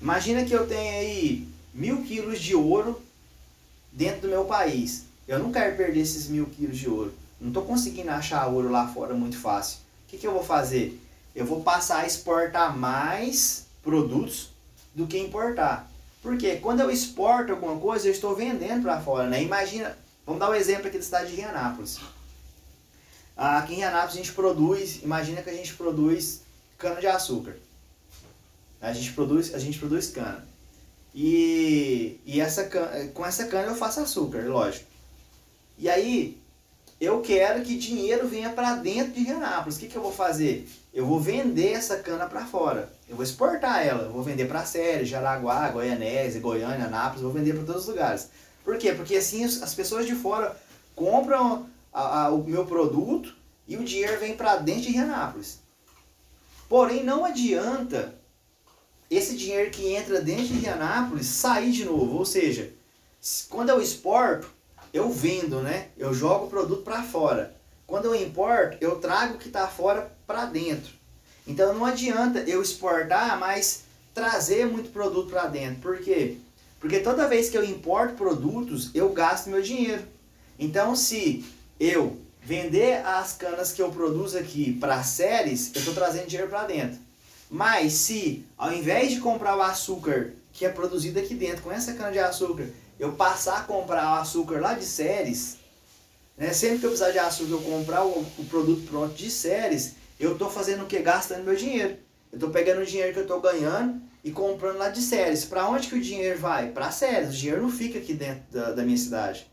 Imagina 0.00 0.44
que 0.44 0.52
eu 0.52 0.66
tenho 0.66 0.98
aí 0.98 1.48
mil 1.72 2.02
quilos 2.02 2.40
de 2.40 2.54
ouro 2.54 3.00
dentro 3.92 4.22
do 4.22 4.28
meu 4.28 4.44
país. 4.44 5.04
Eu 5.26 5.38
não 5.38 5.50
quero 5.50 5.76
perder 5.76 6.00
esses 6.00 6.28
mil 6.28 6.46
quilos 6.46 6.78
de 6.78 6.88
ouro. 6.88 7.14
Não 7.40 7.48
estou 7.48 7.64
conseguindo 7.64 8.10
achar 8.10 8.46
ouro 8.46 8.70
lá 8.70 8.88
fora 8.88 9.14
muito 9.14 9.38
fácil. 9.38 9.78
O 10.06 10.10
que, 10.10 10.18
que 10.18 10.26
eu 10.26 10.32
vou 10.32 10.44
fazer? 10.44 11.00
Eu 11.34 11.44
vou 11.44 11.62
passar 11.62 12.00
a 12.00 12.06
exportar 12.06 12.76
mais 12.76 13.66
produtos 13.82 14.50
do 14.94 15.06
que 15.06 15.18
importar. 15.18 15.90
Porque 16.22 16.56
quando 16.56 16.80
eu 16.80 16.90
exporto 16.90 17.52
alguma 17.52 17.78
coisa, 17.78 18.08
eu 18.08 18.12
estou 18.12 18.34
vendendo 18.34 18.82
para 18.82 19.00
fora. 19.00 19.28
Né? 19.28 19.42
Imagina, 19.42 19.96
vamos 20.24 20.40
dar 20.40 20.50
um 20.50 20.54
exemplo 20.54 20.88
aqui 20.88 20.98
da 20.98 21.04
cidade 21.04 21.30
de 21.30 21.36
Rianápolis. 21.36 21.98
Aqui 23.36 23.74
em 23.74 23.76
Rianápolis 23.76 24.14
a 24.14 24.18
gente 24.18 24.32
produz, 24.32 25.02
imagina 25.02 25.42
que 25.42 25.50
a 25.50 25.54
gente 25.54 25.74
produz 25.74 26.40
cana 26.78 27.00
de 27.00 27.06
açúcar. 27.06 27.56
A 28.80 28.92
gente 28.92 29.12
produz, 29.12 29.54
a 29.54 29.58
gente 29.58 29.78
produz 29.78 30.08
cana. 30.08 30.46
E, 31.14 32.20
e 32.26 32.40
essa 32.40 32.64
cana, 32.64 33.08
com 33.08 33.24
essa 33.24 33.46
cana 33.46 33.68
eu 33.68 33.74
faço 33.74 34.00
açúcar, 34.00 34.46
lógico. 34.46 34.86
E 35.78 35.88
aí, 35.88 36.38
eu 37.00 37.20
quero 37.20 37.62
que 37.62 37.76
dinheiro 37.76 38.26
venha 38.26 38.50
para 38.50 38.74
dentro 38.76 39.12
de 39.12 39.20
Rianápolis. 39.20 39.76
O 39.76 39.80
que, 39.80 39.88
que 39.88 39.96
eu 39.96 40.02
vou 40.02 40.12
fazer? 40.12 40.68
Eu 40.92 41.06
vou 41.06 41.20
vender 41.20 41.72
essa 41.72 41.98
cana 41.98 42.26
para 42.26 42.46
fora. 42.46 42.90
Eu 43.08 43.16
vou 43.16 43.24
exportar 43.24 43.86
ela. 43.86 44.04
Eu 44.04 44.12
vou 44.12 44.22
vender 44.22 44.46
para 44.46 44.64
Séries, 44.64 45.08
Jaraguá, 45.08 45.68
Goianésia, 45.68 46.40
Goiânia, 46.40 46.86
Anápolis. 46.86 47.22
Vou 47.22 47.32
vender 47.32 47.54
para 47.54 47.64
todos 47.64 47.82
os 47.82 47.88
lugares. 47.88 48.30
Por 48.64 48.78
quê? 48.78 48.92
Porque 48.92 49.16
assim 49.16 49.44
as 49.44 49.74
pessoas 49.74 50.06
de 50.06 50.14
fora 50.14 50.56
compram 50.94 51.66
a, 51.92 52.24
a, 52.24 52.30
o 52.30 52.42
meu 52.42 52.64
produto 52.64 53.34
e 53.68 53.76
o 53.76 53.84
dinheiro 53.84 54.18
vem 54.18 54.34
para 54.34 54.56
dentro 54.56 54.82
de 54.82 54.92
Rianápolis. 54.92 55.60
Porém, 56.68 57.04
não 57.04 57.24
adianta 57.24 58.14
esse 59.10 59.36
dinheiro 59.36 59.70
que 59.70 59.94
entra 59.94 60.20
dentro 60.20 60.46
de 60.46 60.54
Indianápolis 60.54 61.26
sair 61.26 61.70
de 61.70 61.84
novo. 61.84 62.18
Ou 62.18 62.24
seja, 62.24 62.72
quando 63.48 63.70
eu 63.70 63.80
exporto, 63.80 64.50
eu 64.92 65.10
vendo, 65.10 65.60
né? 65.60 65.88
Eu 65.96 66.12
jogo 66.14 66.46
o 66.46 66.50
produto 66.50 66.82
para 66.82 67.02
fora. 67.02 67.54
Quando 67.86 68.06
eu 68.06 68.14
importo, 68.14 68.78
eu 68.80 68.96
trago 68.96 69.34
o 69.34 69.38
que 69.38 69.48
está 69.48 69.66
fora 69.68 70.12
para 70.26 70.46
dentro. 70.46 70.92
Então 71.46 71.72
não 71.72 71.84
adianta 71.84 72.40
eu 72.40 72.60
exportar, 72.60 73.38
mas 73.38 73.82
trazer 74.12 74.66
muito 74.66 74.90
produto 74.90 75.30
para 75.30 75.46
dentro. 75.46 75.80
Por 75.80 75.98
quê? 75.98 76.38
Porque 76.80 76.98
toda 77.00 77.28
vez 77.28 77.48
que 77.48 77.56
eu 77.56 77.64
importo 77.64 78.14
produtos, 78.14 78.90
eu 78.94 79.10
gasto 79.10 79.48
meu 79.48 79.62
dinheiro. 79.62 80.02
Então 80.58 80.96
se 80.96 81.44
eu 81.78 82.18
vender 82.42 83.04
as 83.04 83.34
canas 83.34 83.72
que 83.72 83.82
eu 83.82 83.90
produzo 83.90 84.38
aqui 84.38 84.72
para 84.72 85.02
séries, 85.02 85.72
eu 85.74 85.80
estou 85.80 85.94
trazendo 85.94 86.26
dinheiro 86.26 86.48
para 86.48 86.64
dentro. 86.64 86.98
Mas 87.50 87.92
se 87.92 88.44
ao 88.56 88.72
invés 88.72 89.12
de 89.12 89.20
comprar 89.20 89.56
o 89.56 89.62
açúcar 89.62 90.32
que 90.52 90.64
é 90.64 90.68
produzido 90.68 91.18
aqui 91.18 91.34
dentro 91.34 91.62
com 91.62 91.70
essa 91.70 91.92
cana 91.92 92.10
de 92.10 92.18
açúcar, 92.18 92.66
eu 92.98 93.12
passar 93.12 93.58
a 93.58 93.62
comprar 93.62 94.12
o 94.12 94.20
açúcar 94.20 94.60
lá 94.60 94.74
de 94.74 94.84
séries, 94.84 95.58
né? 96.36 96.52
sempre 96.52 96.78
que 96.78 96.86
eu 96.86 96.90
precisar 96.90 97.12
de 97.12 97.18
açúcar 97.18 97.52
eu 97.52 97.60
comprar 97.60 98.04
o, 98.04 98.20
o 98.38 98.44
produto 98.48 98.86
pronto 98.88 99.14
de 99.14 99.30
séries, 99.30 99.94
eu 100.18 100.32
estou 100.32 100.50
fazendo 100.50 100.84
o 100.84 100.86
que? 100.86 100.98
Gastando 101.00 101.44
meu 101.44 101.54
dinheiro. 101.54 101.96
Eu 102.32 102.36
estou 102.36 102.50
pegando 102.50 102.80
o 102.80 102.86
dinheiro 102.86 103.12
que 103.12 103.18
eu 103.18 103.22
estou 103.22 103.40
ganhando 103.40 104.00
e 104.24 104.30
comprando 104.30 104.78
lá 104.78 104.88
de 104.88 105.00
séries. 105.00 105.44
Para 105.44 105.68
onde 105.68 105.88
que 105.88 105.94
o 105.94 106.00
dinheiro 106.00 106.38
vai? 106.38 106.70
Para 106.70 106.90
séries. 106.90 107.28
O 107.28 107.32
dinheiro 107.32 107.62
não 107.62 107.70
fica 107.70 107.98
aqui 107.98 108.14
dentro 108.14 108.42
da, 108.50 108.72
da 108.72 108.82
minha 108.82 108.96
cidade. 108.96 109.46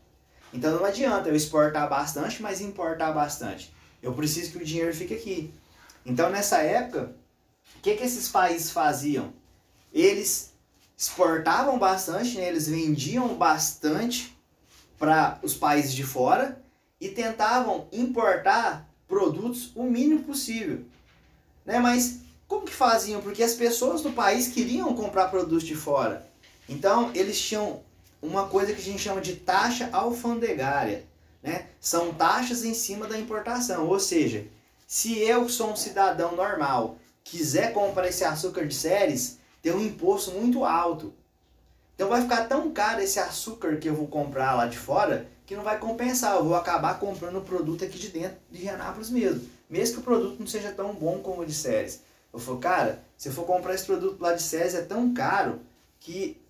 Então 0.52 0.76
não 0.76 0.84
adianta 0.84 1.28
eu 1.28 1.36
exportar 1.36 1.88
bastante, 1.88 2.40
mas 2.40 2.60
importar 2.60 3.12
bastante. 3.12 3.72
Eu 4.02 4.12
preciso 4.14 4.52
que 4.52 4.58
o 4.58 4.64
dinheiro 4.64 4.94
fique 4.94 5.14
aqui. 5.14 5.52
Então 6.04 6.30
nessa 6.30 6.58
época, 6.58 7.14
que, 7.84 7.96
que 7.96 8.02
esses 8.02 8.30
países 8.30 8.70
faziam? 8.70 9.30
Eles 9.92 10.54
exportavam 10.96 11.78
bastante, 11.78 12.38
né? 12.38 12.48
eles 12.48 12.66
vendiam 12.66 13.34
bastante 13.34 14.34
para 14.98 15.38
os 15.42 15.52
países 15.52 15.92
de 15.92 16.02
fora 16.02 16.64
e 16.98 17.10
tentavam 17.10 17.86
importar 17.92 18.88
produtos 19.06 19.70
o 19.74 19.82
mínimo 19.82 20.24
possível. 20.24 20.82
Né? 21.66 21.78
Mas 21.78 22.20
como 22.48 22.64
que 22.64 22.72
faziam? 22.72 23.20
Porque 23.20 23.42
as 23.42 23.52
pessoas 23.52 24.00
do 24.00 24.12
país 24.12 24.48
queriam 24.48 24.94
comprar 24.94 25.28
produtos 25.28 25.64
de 25.64 25.76
fora. 25.76 26.26
Então 26.66 27.10
eles 27.14 27.38
tinham 27.38 27.82
uma 28.22 28.48
coisa 28.48 28.72
que 28.72 28.80
a 28.80 28.84
gente 28.84 29.02
chama 29.02 29.20
de 29.20 29.36
taxa 29.36 29.90
alfandegária. 29.92 31.04
Né? 31.42 31.66
São 31.78 32.14
taxas 32.14 32.64
em 32.64 32.72
cima 32.72 33.06
da 33.06 33.18
importação. 33.18 33.86
Ou 33.86 34.00
seja, 34.00 34.46
se 34.86 35.18
eu 35.18 35.50
sou 35.50 35.72
um 35.72 35.76
cidadão 35.76 36.34
normal 36.34 36.96
quiser 37.24 37.72
comprar 37.72 38.06
esse 38.06 38.22
açúcar 38.22 38.66
de 38.66 38.74
séries, 38.74 39.38
tem 39.62 39.72
um 39.72 39.80
imposto 39.80 40.30
muito 40.32 40.64
alto. 40.64 41.12
Então 41.94 42.08
vai 42.08 42.22
ficar 42.22 42.44
tão 42.44 42.70
caro 42.70 43.00
esse 43.00 43.18
açúcar 43.18 43.76
que 43.76 43.88
eu 43.88 43.94
vou 43.94 44.06
comprar 44.06 44.54
lá 44.54 44.66
de 44.66 44.76
fora 44.76 45.26
que 45.46 45.56
não 45.56 45.62
vai 45.62 45.78
compensar. 45.78 46.36
Eu 46.36 46.44
vou 46.44 46.54
acabar 46.54 46.98
comprando 46.98 47.38
o 47.38 47.42
produto 47.42 47.84
aqui 47.84 47.98
de 47.98 48.10
dentro 48.10 48.36
de 48.50 48.58
Rianápolis 48.58 49.10
mesmo. 49.10 49.48
Mesmo 49.70 49.94
que 49.94 50.00
o 50.00 50.04
produto 50.04 50.38
não 50.38 50.46
seja 50.46 50.72
tão 50.72 50.94
bom 50.94 51.20
como 51.20 51.42
o 51.42 51.46
de 51.46 51.54
séries. 51.54 52.02
Eu 52.32 52.38
falo, 52.38 52.58
cara, 52.58 53.02
se 53.16 53.28
eu 53.28 53.32
for 53.32 53.46
comprar 53.46 53.74
esse 53.74 53.86
produto 53.86 54.20
lá 54.20 54.34
de 54.34 54.42
séries 54.42 54.74
é 54.74 54.82
tão 54.82 55.14
caro 55.14 55.60
que 56.00 56.40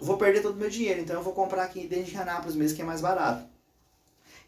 vou 0.00 0.16
perder 0.16 0.40
todo 0.40 0.54
o 0.54 0.58
meu 0.58 0.70
dinheiro. 0.70 1.00
Então 1.00 1.16
eu 1.16 1.22
vou 1.22 1.34
comprar 1.34 1.64
aqui 1.64 1.86
dentro 1.86 2.06
de 2.06 2.12
Rianápolis 2.12 2.56
mesmo 2.56 2.76
que 2.76 2.82
é 2.82 2.84
mais 2.84 3.00
barato. 3.00 3.44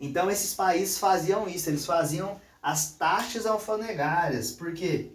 Então 0.01 0.31
esses 0.31 0.55
países 0.55 0.99
faziam 0.99 1.49
isso, 1.49 1.69
eles 1.69 1.85
faziam 1.85 2.41
as 2.63 2.93
taxas 2.93 3.45
alfandegárias, 3.45 4.51
porque 4.51 5.11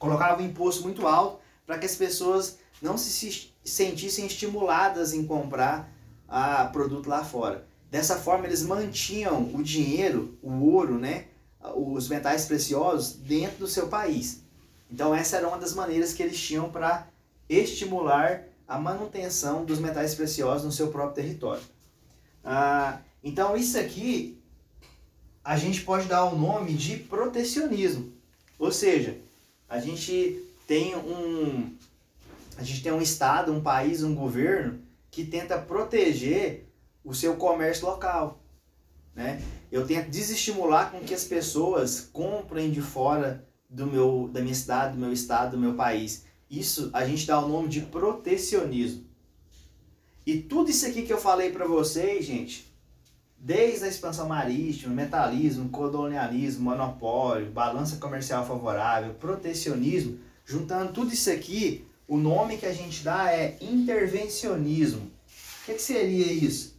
colocavam 0.00 0.44
um 0.44 0.48
imposto 0.48 0.82
muito 0.82 1.06
alto 1.06 1.38
para 1.64 1.78
que 1.78 1.86
as 1.86 1.94
pessoas 1.94 2.58
não 2.82 2.98
se 2.98 3.52
sentissem 3.62 4.26
estimuladas 4.26 5.12
em 5.12 5.24
comprar 5.24 5.88
a 6.26 6.64
produto 6.64 7.08
lá 7.08 7.22
fora. 7.22 7.68
Dessa 7.90 8.16
forma 8.16 8.46
eles 8.46 8.62
mantinham 8.62 9.54
o 9.54 9.62
dinheiro, 9.62 10.36
o 10.42 10.72
ouro, 10.72 10.98
né, 10.98 11.26
os 11.76 12.08
metais 12.08 12.46
preciosos 12.46 13.12
dentro 13.12 13.58
do 13.58 13.68
seu 13.68 13.88
país. 13.88 14.42
Então 14.90 15.14
essa 15.14 15.36
era 15.36 15.46
uma 15.46 15.58
das 15.58 15.74
maneiras 15.74 16.14
que 16.14 16.22
eles 16.22 16.40
tinham 16.40 16.70
para 16.70 17.06
estimular 17.48 18.44
a 18.66 18.78
manutenção 18.78 19.64
dos 19.64 19.78
metais 19.78 20.14
preciosos 20.14 20.64
no 20.64 20.72
seu 20.72 20.88
próprio 20.88 21.22
território. 21.22 21.62
Ah, 22.42 23.00
então 23.22 23.54
isso 23.56 23.78
aqui 23.78 24.40
a 25.44 25.56
gente 25.56 25.82
pode 25.82 26.06
dar 26.06 26.24
o 26.24 26.38
nome 26.38 26.72
de 26.72 26.96
protecionismo. 26.96 28.12
Ou 28.58 28.72
seja, 28.72 29.18
a 29.70 29.78
gente 29.78 30.44
tem 30.66 30.96
um 30.96 31.72
a 32.58 32.62
gente 32.62 32.82
tem 32.82 32.92
um 32.92 33.00
estado, 33.00 33.52
um 33.52 33.62
país, 33.62 34.02
um 34.02 34.14
governo 34.14 34.80
que 35.10 35.24
tenta 35.24 35.56
proteger 35.56 36.66
o 37.02 37.14
seu 37.14 37.36
comércio 37.36 37.86
local, 37.86 38.42
né? 39.14 39.40
Eu 39.72 39.86
tento 39.86 40.10
desestimular 40.10 40.90
com 40.90 41.00
que 41.00 41.14
as 41.14 41.24
pessoas 41.24 42.00
comprem 42.12 42.70
de 42.70 42.82
fora 42.82 43.48
do 43.68 43.86
meu 43.86 44.28
da 44.30 44.42
minha 44.42 44.54
cidade, 44.54 44.94
do 44.94 45.00
meu 45.00 45.12
estado, 45.12 45.52
do 45.52 45.58
meu 45.58 45.74
país. 45.74 46.24
Isso 46.50 46.90
a 46.92 47.06
gente 47.06 47.26
dá 47.26 47.38
o 47.38 47.48
nome 47.48 47.68
de 47.68 47.82
protecionismo. 47.82 49.04
E 50.26 50.38
tudo 50.38 50.70
isso 50.70 50.84
aqui 50.84 51.02
que 51.02 51.12
eu 51.12 51.18
falei 51.18 51.50
para 51.50 51.66
vocês, 51.66 52.26
gente, 52.26 52.69
desde 53.40 53.86
a 53.86 53.88
expansão 53.88 54.28
marítima, 54.28 54.94
metalismo, 54.94 55.70
colonialismo, 55.70 56.64
monopólio, 56.64 57.50
balança 57.50 57.96
comercial 57.96 58.46
favorável, 58.46 59.14
protecionismo, 59.14 60.18
juntando 60.44 60.92
tudo 60.92 61.12
isso 61.12 61.30
aqui, 61.30 61.86
o 62.06 62.18
nome 62.18 62.58
que 62.58 62.66
a 62.66 62.72
gente 62.72 63.02
dá 63.02 63.32
é 63.32 63.56
intervencionismo. 63.60 65.00
O 65.00 65.64
que, 65.64 65.74
que 65.74 65.82
seria 65.82 66.30
isso? 66.30 66.78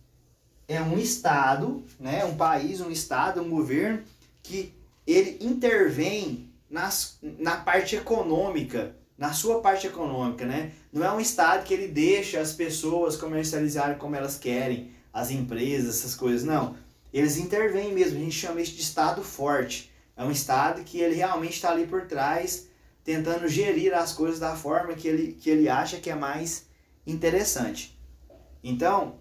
É 0.68 0.80
um 0.82 0.98
estado, 0.98 1.84
né, 2.00 2.24
um 2.24 2.36
país, 2.36 2.80
um 2.80 2.92
estado, 2.92 3.42
um 3.42 3.50
governo 3.50 4.04
que 4.44 4.72
ele 5.08 5.38
intervém 5.42 6.50
nas, 6.70 7.18
na 7.22 7.58
parte 7.58 7.96
econômica 7.96 8.96
na 9.22 9.34
sua 9.34 9.62
parte 9.62 9.86
econômica, 9.86 10.48
né? 10.48 10.72
Não 10.92 11.06
é 11.06 11.12
um 11.12 11.20
estado 11.20 11.64
que 11.64 11.76
ele 11.76 11.88
deixa 11.88 12.40
as 12.40 12.54
pessoas 12.54 13.16
comercializarem 13.16 14.00
como 14.00 14.16
elas 14.16 14.36
querem, 14.36 14.90
as 15.14 15.32
empresas, 15.32 16.00
essas 16.00 16.16
coisas, 16.16 16.44
não. 16.44 16.76
Eles 17.14 17.38
intervêm 17.38 17.94
mesmo, 17.94 18.18
a 18.18 18.22
gente 18.22 18.36
chama 18.36 18.62
isso 18.62 18.76
de 18.76 18.82
estado 18.82 19.24
forte. 19.24 19.92
É 20.16 20.24
um 20.24 20.32
estado 20.32 20.84
que 20.84 21.00
ele 21.00 21.16
realmente 21.16 21.54
está 21.54 21.72
ali 21.72 21.86
por 21.86 22.06
trás, 22.06 22.68
tentando 23.04 23.48
gerir 23.48 23.94
as 23.94 24.14
coisas 24.14 24.40
da 24.40 24.56
forma 24.56 24.94
que 24.94 25.08
ele, 25.08 25.34
que 25.34 25.50
ele 25.50 25.68
acha 25.68 26.00
que 26.00 26.10
é 26.10 26.16
mais 26.16 26.68
interessante. 27.06 28.00
Então, 28.64 29.20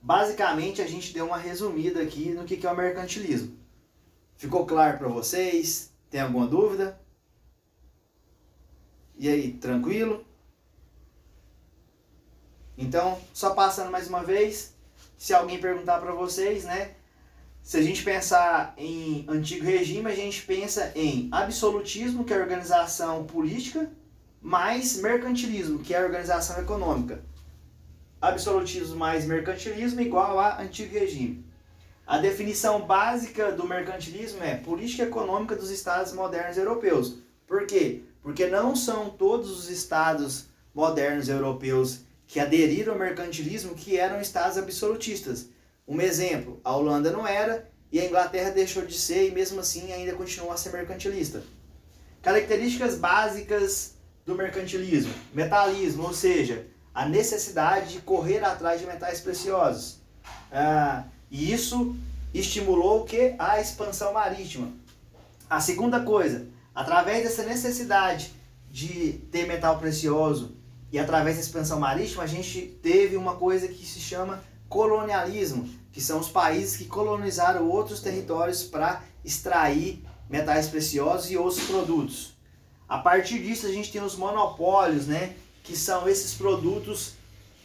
basicamente 0.00 0.80
a 0.80 0.86
gente 0.86 1.12
deu 1.12 1.26
uma 1.26 1.36
resumida 1.36 2.00
aqui 2.00 2.30
no 2.30 2.44
que 2.44 2.66
é 2.66 2.70
o 2.70 2.76
mercantilismo. 2.76 3.56
Ficou 4.36 4.66
claro 4.66 4.98
para 4.98 5.08
vocês? 5.08 5.92
Tem 6.10 6.20
alguma 6.20 6.46
dúvida? 6.46 7.00
E 9.16 9.28
aí, 9.28 9.52
tranquilo? 9.52 10.24
Então, 12.82 13.18
só 13.32 13.54
passando 13.54 13.90
mais 13.90 14.08
uma 14.08 14.22
vez, 14.22 14.74
se 15.16 15.32
alguém 15.32 15.58
perguntar 15.58 15.98
para 15.98 16.12
vocês, 16.12 16.64
né? 16.64 16.92
Se 17.62 17.76
a 17.76 17.82
gente 17.82 18.02
pensar 18.02 18.74
em 18.76 19.24
antigo 19.28 19.64
regime, 19.64 20.10
a 20.10 20.14
gente 20.14 20.42
pensa 20.42 20.92
em 20.96 21.28
absolutismo, 21.30 22.24
que 22.24 22.34
é 22.34 22.36
a 22.36 22.40
organização 22.40 23.24
política, 23.24 23.88
mais 24.40 24.96
mercantilismo, 24.96 25.78
que 25.78 25.94
é 25.94 25.98
a 25.98 26.04
organização 26.04 26.60
econômica. 26.60 27.22
Absolutismo 28.20 28.96
mais 28.96 29.24
mercantilismo 29.24 30.00
igual 30.00 30.40
a 30.40 30.60
antigo 30.60 30.92
regime. 30.92 31.44
A 32.04 32.18
definição 32.18 32.82
básica 32.82 33.52
do 33.52 33.66
mercantilismo 33.66 34.42
é 34.42 34.56
política 34.56 35.04
econômica 35.04 35.54
dos 35.54 35.70
estados 35.70 36.12
modernos 36.12 36.56
europeus. 36.56 37.18
Por 37.46 37.64
quê? 37.64 38.02
porque 38.22 38.46
não 38.46 38.74
são 38.74 39.10
todos 39.10 39.50
os 39.50 39.68
estados 39.68 40.46
modernos 40.72 41.28
europeus 41.28 42.00
que 42.32 42.40
aderiram 42.40 42.94
ao 42.94 42.98
mercantilismo 42.98 43.74
que 43.74 43.98
eram 43.98 44.18
estados 44.18 44.56
absolutistas. 44.56 45.50
Um 45.86 46.00
exemplo, 46.00 46.58
a 46.64 46.74
Holanda 46.74 47.10
não 47.10 47.26
era 47.26 47.70
e 47.92 48.00
a 48.00 48.06
Inglaterra 48.06 48.50
deixou 48.50 48.86
de 48.86 48.98
ser 48.98 49.28
e 49.28 49.30
mesmo 49.30 49.60
assim 49.60 49.92
ainda 49.92 50.14
continua 50.14 50.54
a 50.54 50.56
ser 50.56 50.72
mercantilista. 50.72 51.42
Características 52.22 52.96
básicas 52.96 53.92
do 54.24 54.34
mercantilismo: 54.34 55.12
metalismo, 55.34 56.04
ou 56.04 56.14
seja, 56.14 56.66
a 56.94 57.06
necessidade 57.06 57.92
de 57.92 58.00
correr 58.00 58.42
atrás 58.42 58.80
de 58.80 58.86
metais 58.86 59.20
preciosos. 59.20 59.98
Ah, 60.50 61.04
e 61.30 61.52
isso 61.52 61.94
estimulou 62.32 63.02
o 63.02 63.04
que? 63.04 63.34
A 63.38 63.60
expansão 63.60 64.14
marítima. 64.14 64.72
A 65.50 65.60
segunda 65.60 66.00
coisa, 66.00 66.46
Através 66.74 67.22
dessa 67.22 67.42
necessidade 67.42 68.32
de 68.70 69.12
ter 69.30 69.46
metal 69.46 69.78
precioso 69.78 70.56
e 70.92 70.98
através 70.98 71.36
da 71.36 71.42
expansão 71.42 71.80
marítima, 71.80 72.22
a 72.22 72.26
gente 72.26 72.60
teve 72.82 73.16
uma 73.16 73.34
coisa 73.36 73.66
que 73.66 73.86
se 73.86 73.98
chama 73.98 74.44
colonialismo, 74.68 75.68
que 75.90 76.00
são 76.00 76.20
os 76.20 76.28
países 76.28 76.76
que 76.76 76.84
colonizaram 76.84 77.68
outros 77.68 78.00
territórios 78.00 78.62
para 78.62 79.02
extrair 79.24 80.04
metais 80.28 80.68
preciosos 80.68 81.30
e 81.30 81.36
outros 81.36 81.64
produtos. 81.64 82.34
A 82.88 82.98
partir 82.98 83.38
disso, 83.42 83.66
a 83.66 83.72
gente 83.72 83.90
tem 83.90 84.02
os 84.02 84.16
monopólios, 84.16 85.06
né, 85.06 85.34
que 85.64 85.76
são 85.76 86.06
esses 86.06 86.34
produtos 86.34 87.14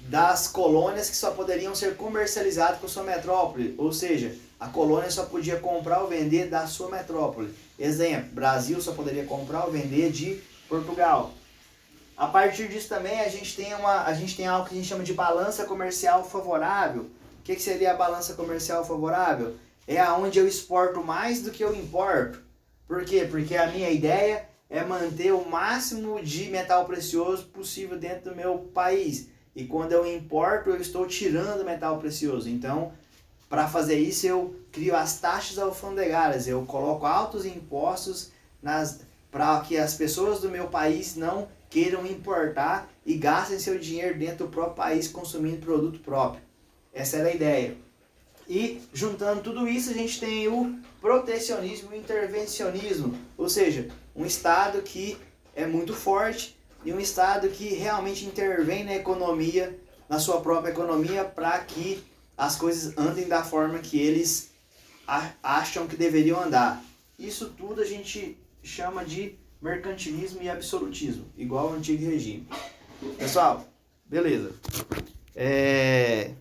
das 0.08 0.48
colônias 0.48 1.10
que 1.10 1.18
só 1.18 1.32
poderiam 1.32 1.76
ser 1.76 1.98
comercializados 1.98 2.80
com 2.80 2.88
sua 2.88 3.04
metrópole, 3.04 3.76
ou 3.78 3.92
seja, 3.92 4.34
a 4.60 4.68
colônia 4.68 5.12
só 5.12 5.26
podia 5.26 5.58
comprar 5.58 6.02
ou 6.02 6.08
vender 6.08 6.48
da 6.48 6.66
sua 6.66 6.90
metrópole. 6.90 7.54
Exemplo, 7.78 8.30
Brasil 8.32 8.82
só 8.82 8.94
poderia 8.94 9.26
comprar 9.26 9.66
ou 9.66 9.72
vender 9.72 10.12
de 10.12 10.42
Portugal. 10.70 11.34
A 12.18 12.26
partir 12.26 12.68
disso 12.68 12.90
também 12.90 13.20
a 13.22 13.30
gente 13.30 13.56
tem, 13.56 13.76
uma, 13.76 14.04
a 14.04 14.14
gente 14.14 14.36
tem 14.36 14.48
algo 14.48 14.68
que 14.68 14.74
a 14.74 14.78
gente 14.78 14.90
chama 14.90 15.04
de 15.04 15.14
balança 15.14 15.66
comercial 15.66 16.28
favorável. 16.28 17.04
O 17.04 17.44
que, 17.44 17.56
que 17.56 17.62
seria 17.62 17.92
a 17.92 17.96
balança 17.96 18.34
comercial 18.34 18.84
favorável? 18.84 19.56
É 19.88 20.00
aonde 20.00 20.40
eu 20.40 20.48
exporto 20.48 21.04
mais 21.04 21.44
do 21.44 21.52
que 21.52 21.64
eu 21.64 21.76
importo. 21.76 22.42
Por 22.88 23.06
quê? 23.06 23.28
Porque 23.30 23.56
a 23.56 23.68
minha 23.68 23.92
ideia 23.92 24.50
é 24.68 24.84
manter 24.84 25.32
o 25.32 25.48
máximo 25.48 26.20
de 26.22 26.50
metal 26.50 26.86
precioso 26.86 27.46
possível 27.46 28.00
dentro 28.00 28.32
do 28.32 28.36
meu 28.36 28.58
país. 28.74 29.30
E 29.56 29.66
quando 29.66 29.92
eu 29.92 30.06
importo, 30.06 30.72
eu 30.72 30.82
estou 30.82 31.06
tirando 31.06 31.64
metal 31.64 32.00
precioso. 32.00 32.50
Então, 32.50 32.94
para 33.48 33.68
fazer 33.68 34.00
isso, 34.00 34.26
eu 34.26 34.56
crio 34.72 34.96
as 34.96 35.20
taxas 35.20 35.60
alfandegárias, 35.60 36.48
eu 36.48 36.66
coloco 36.66 37.06
altos 37.06 37.46
impostos 37.46 38.32
para 39.32 39.62
que 39.62 39.78
as 39.78 39.94
pessoas 39.94 40.42
do 40.42 40.50
meu 40.50 40.68
país 40.68 41.16
não 41.16 41.48
queiram 41.70 42.06
importar 42.06 42.90
e 43.06 43.16
gastem 43.16 43.60
seu 43.60 43.78
dinheiro 43.78 44.18
dentro 44.18 44.46
do 44.46 44.52
próprio 44.52 44.76
país 44.76 45.08
consumindo 45.08 45.66
produto 45.66 46.00
próprio. 46.00 46.42
Essa 46.94 47.18
era 47.18 47.30
a 47.30 47.34
ideia. 47.34 47.78
E 48.50 48.82
juntando 48.94 49.42
tudo 49.42 49.68
isso, 49.68 49.90
a 49.90 49.94
gente 49.94 50.20
tem 50.20 50.48
o 50.48 50.80
protecionismo 51.02 51.90
e 51.92 51.98
o 51.98 52.00
intervencionismo, 52.00 53.18
ou 53.38 53.50
seja, 53.50 53.90
um 54.16 54.26
Estado 54.26 54.82
que 54.82 55.18
é 55.54 55.66
muito 55.66 55.94
forte 55.94 56.58
e 56.86 56.94
um 56.94 57.00
Estado 57.00 57.50
que 57.50 57.74
realmente 57.74 58.26
intervém 58.26 58.84
na 58.86 58.96
economia, 58.96 59.78
na 60.08 60.20
sua 60.20 60.40
própria 60.40 60.72
economia, 60.72 61.26
para 61.26 61.60
que 61.60 62.02
as 62.38 62.56
coisas 62.56 62.98
andem 62.98 63.28
da 63.28 63.44
forma 63.44 63.80
que 63.80 64.00
eles 64.00 64.52
acham 65.44 65.88
que 65.88 65.98
deveriam 65.98 66.42
andar. 66.42 66.82
Isso 67.20 67.50
tudo 67.50 67.82
a 67.82 67.86
gente 67.86 68.38
chama 68.64 69.04
de 69.04 69.38
mercantilismo 69.62 70.42
e 70.42 70.50
absolutismo, 70.50 71.26
igual 71.38 71.68
ao 71.68 71.74
antigo 71.74 72.04
regime. 72.06 72.48
Pessoal, 73.18 73.68
beleza. 74.06 74.52
É... 75.36 76.32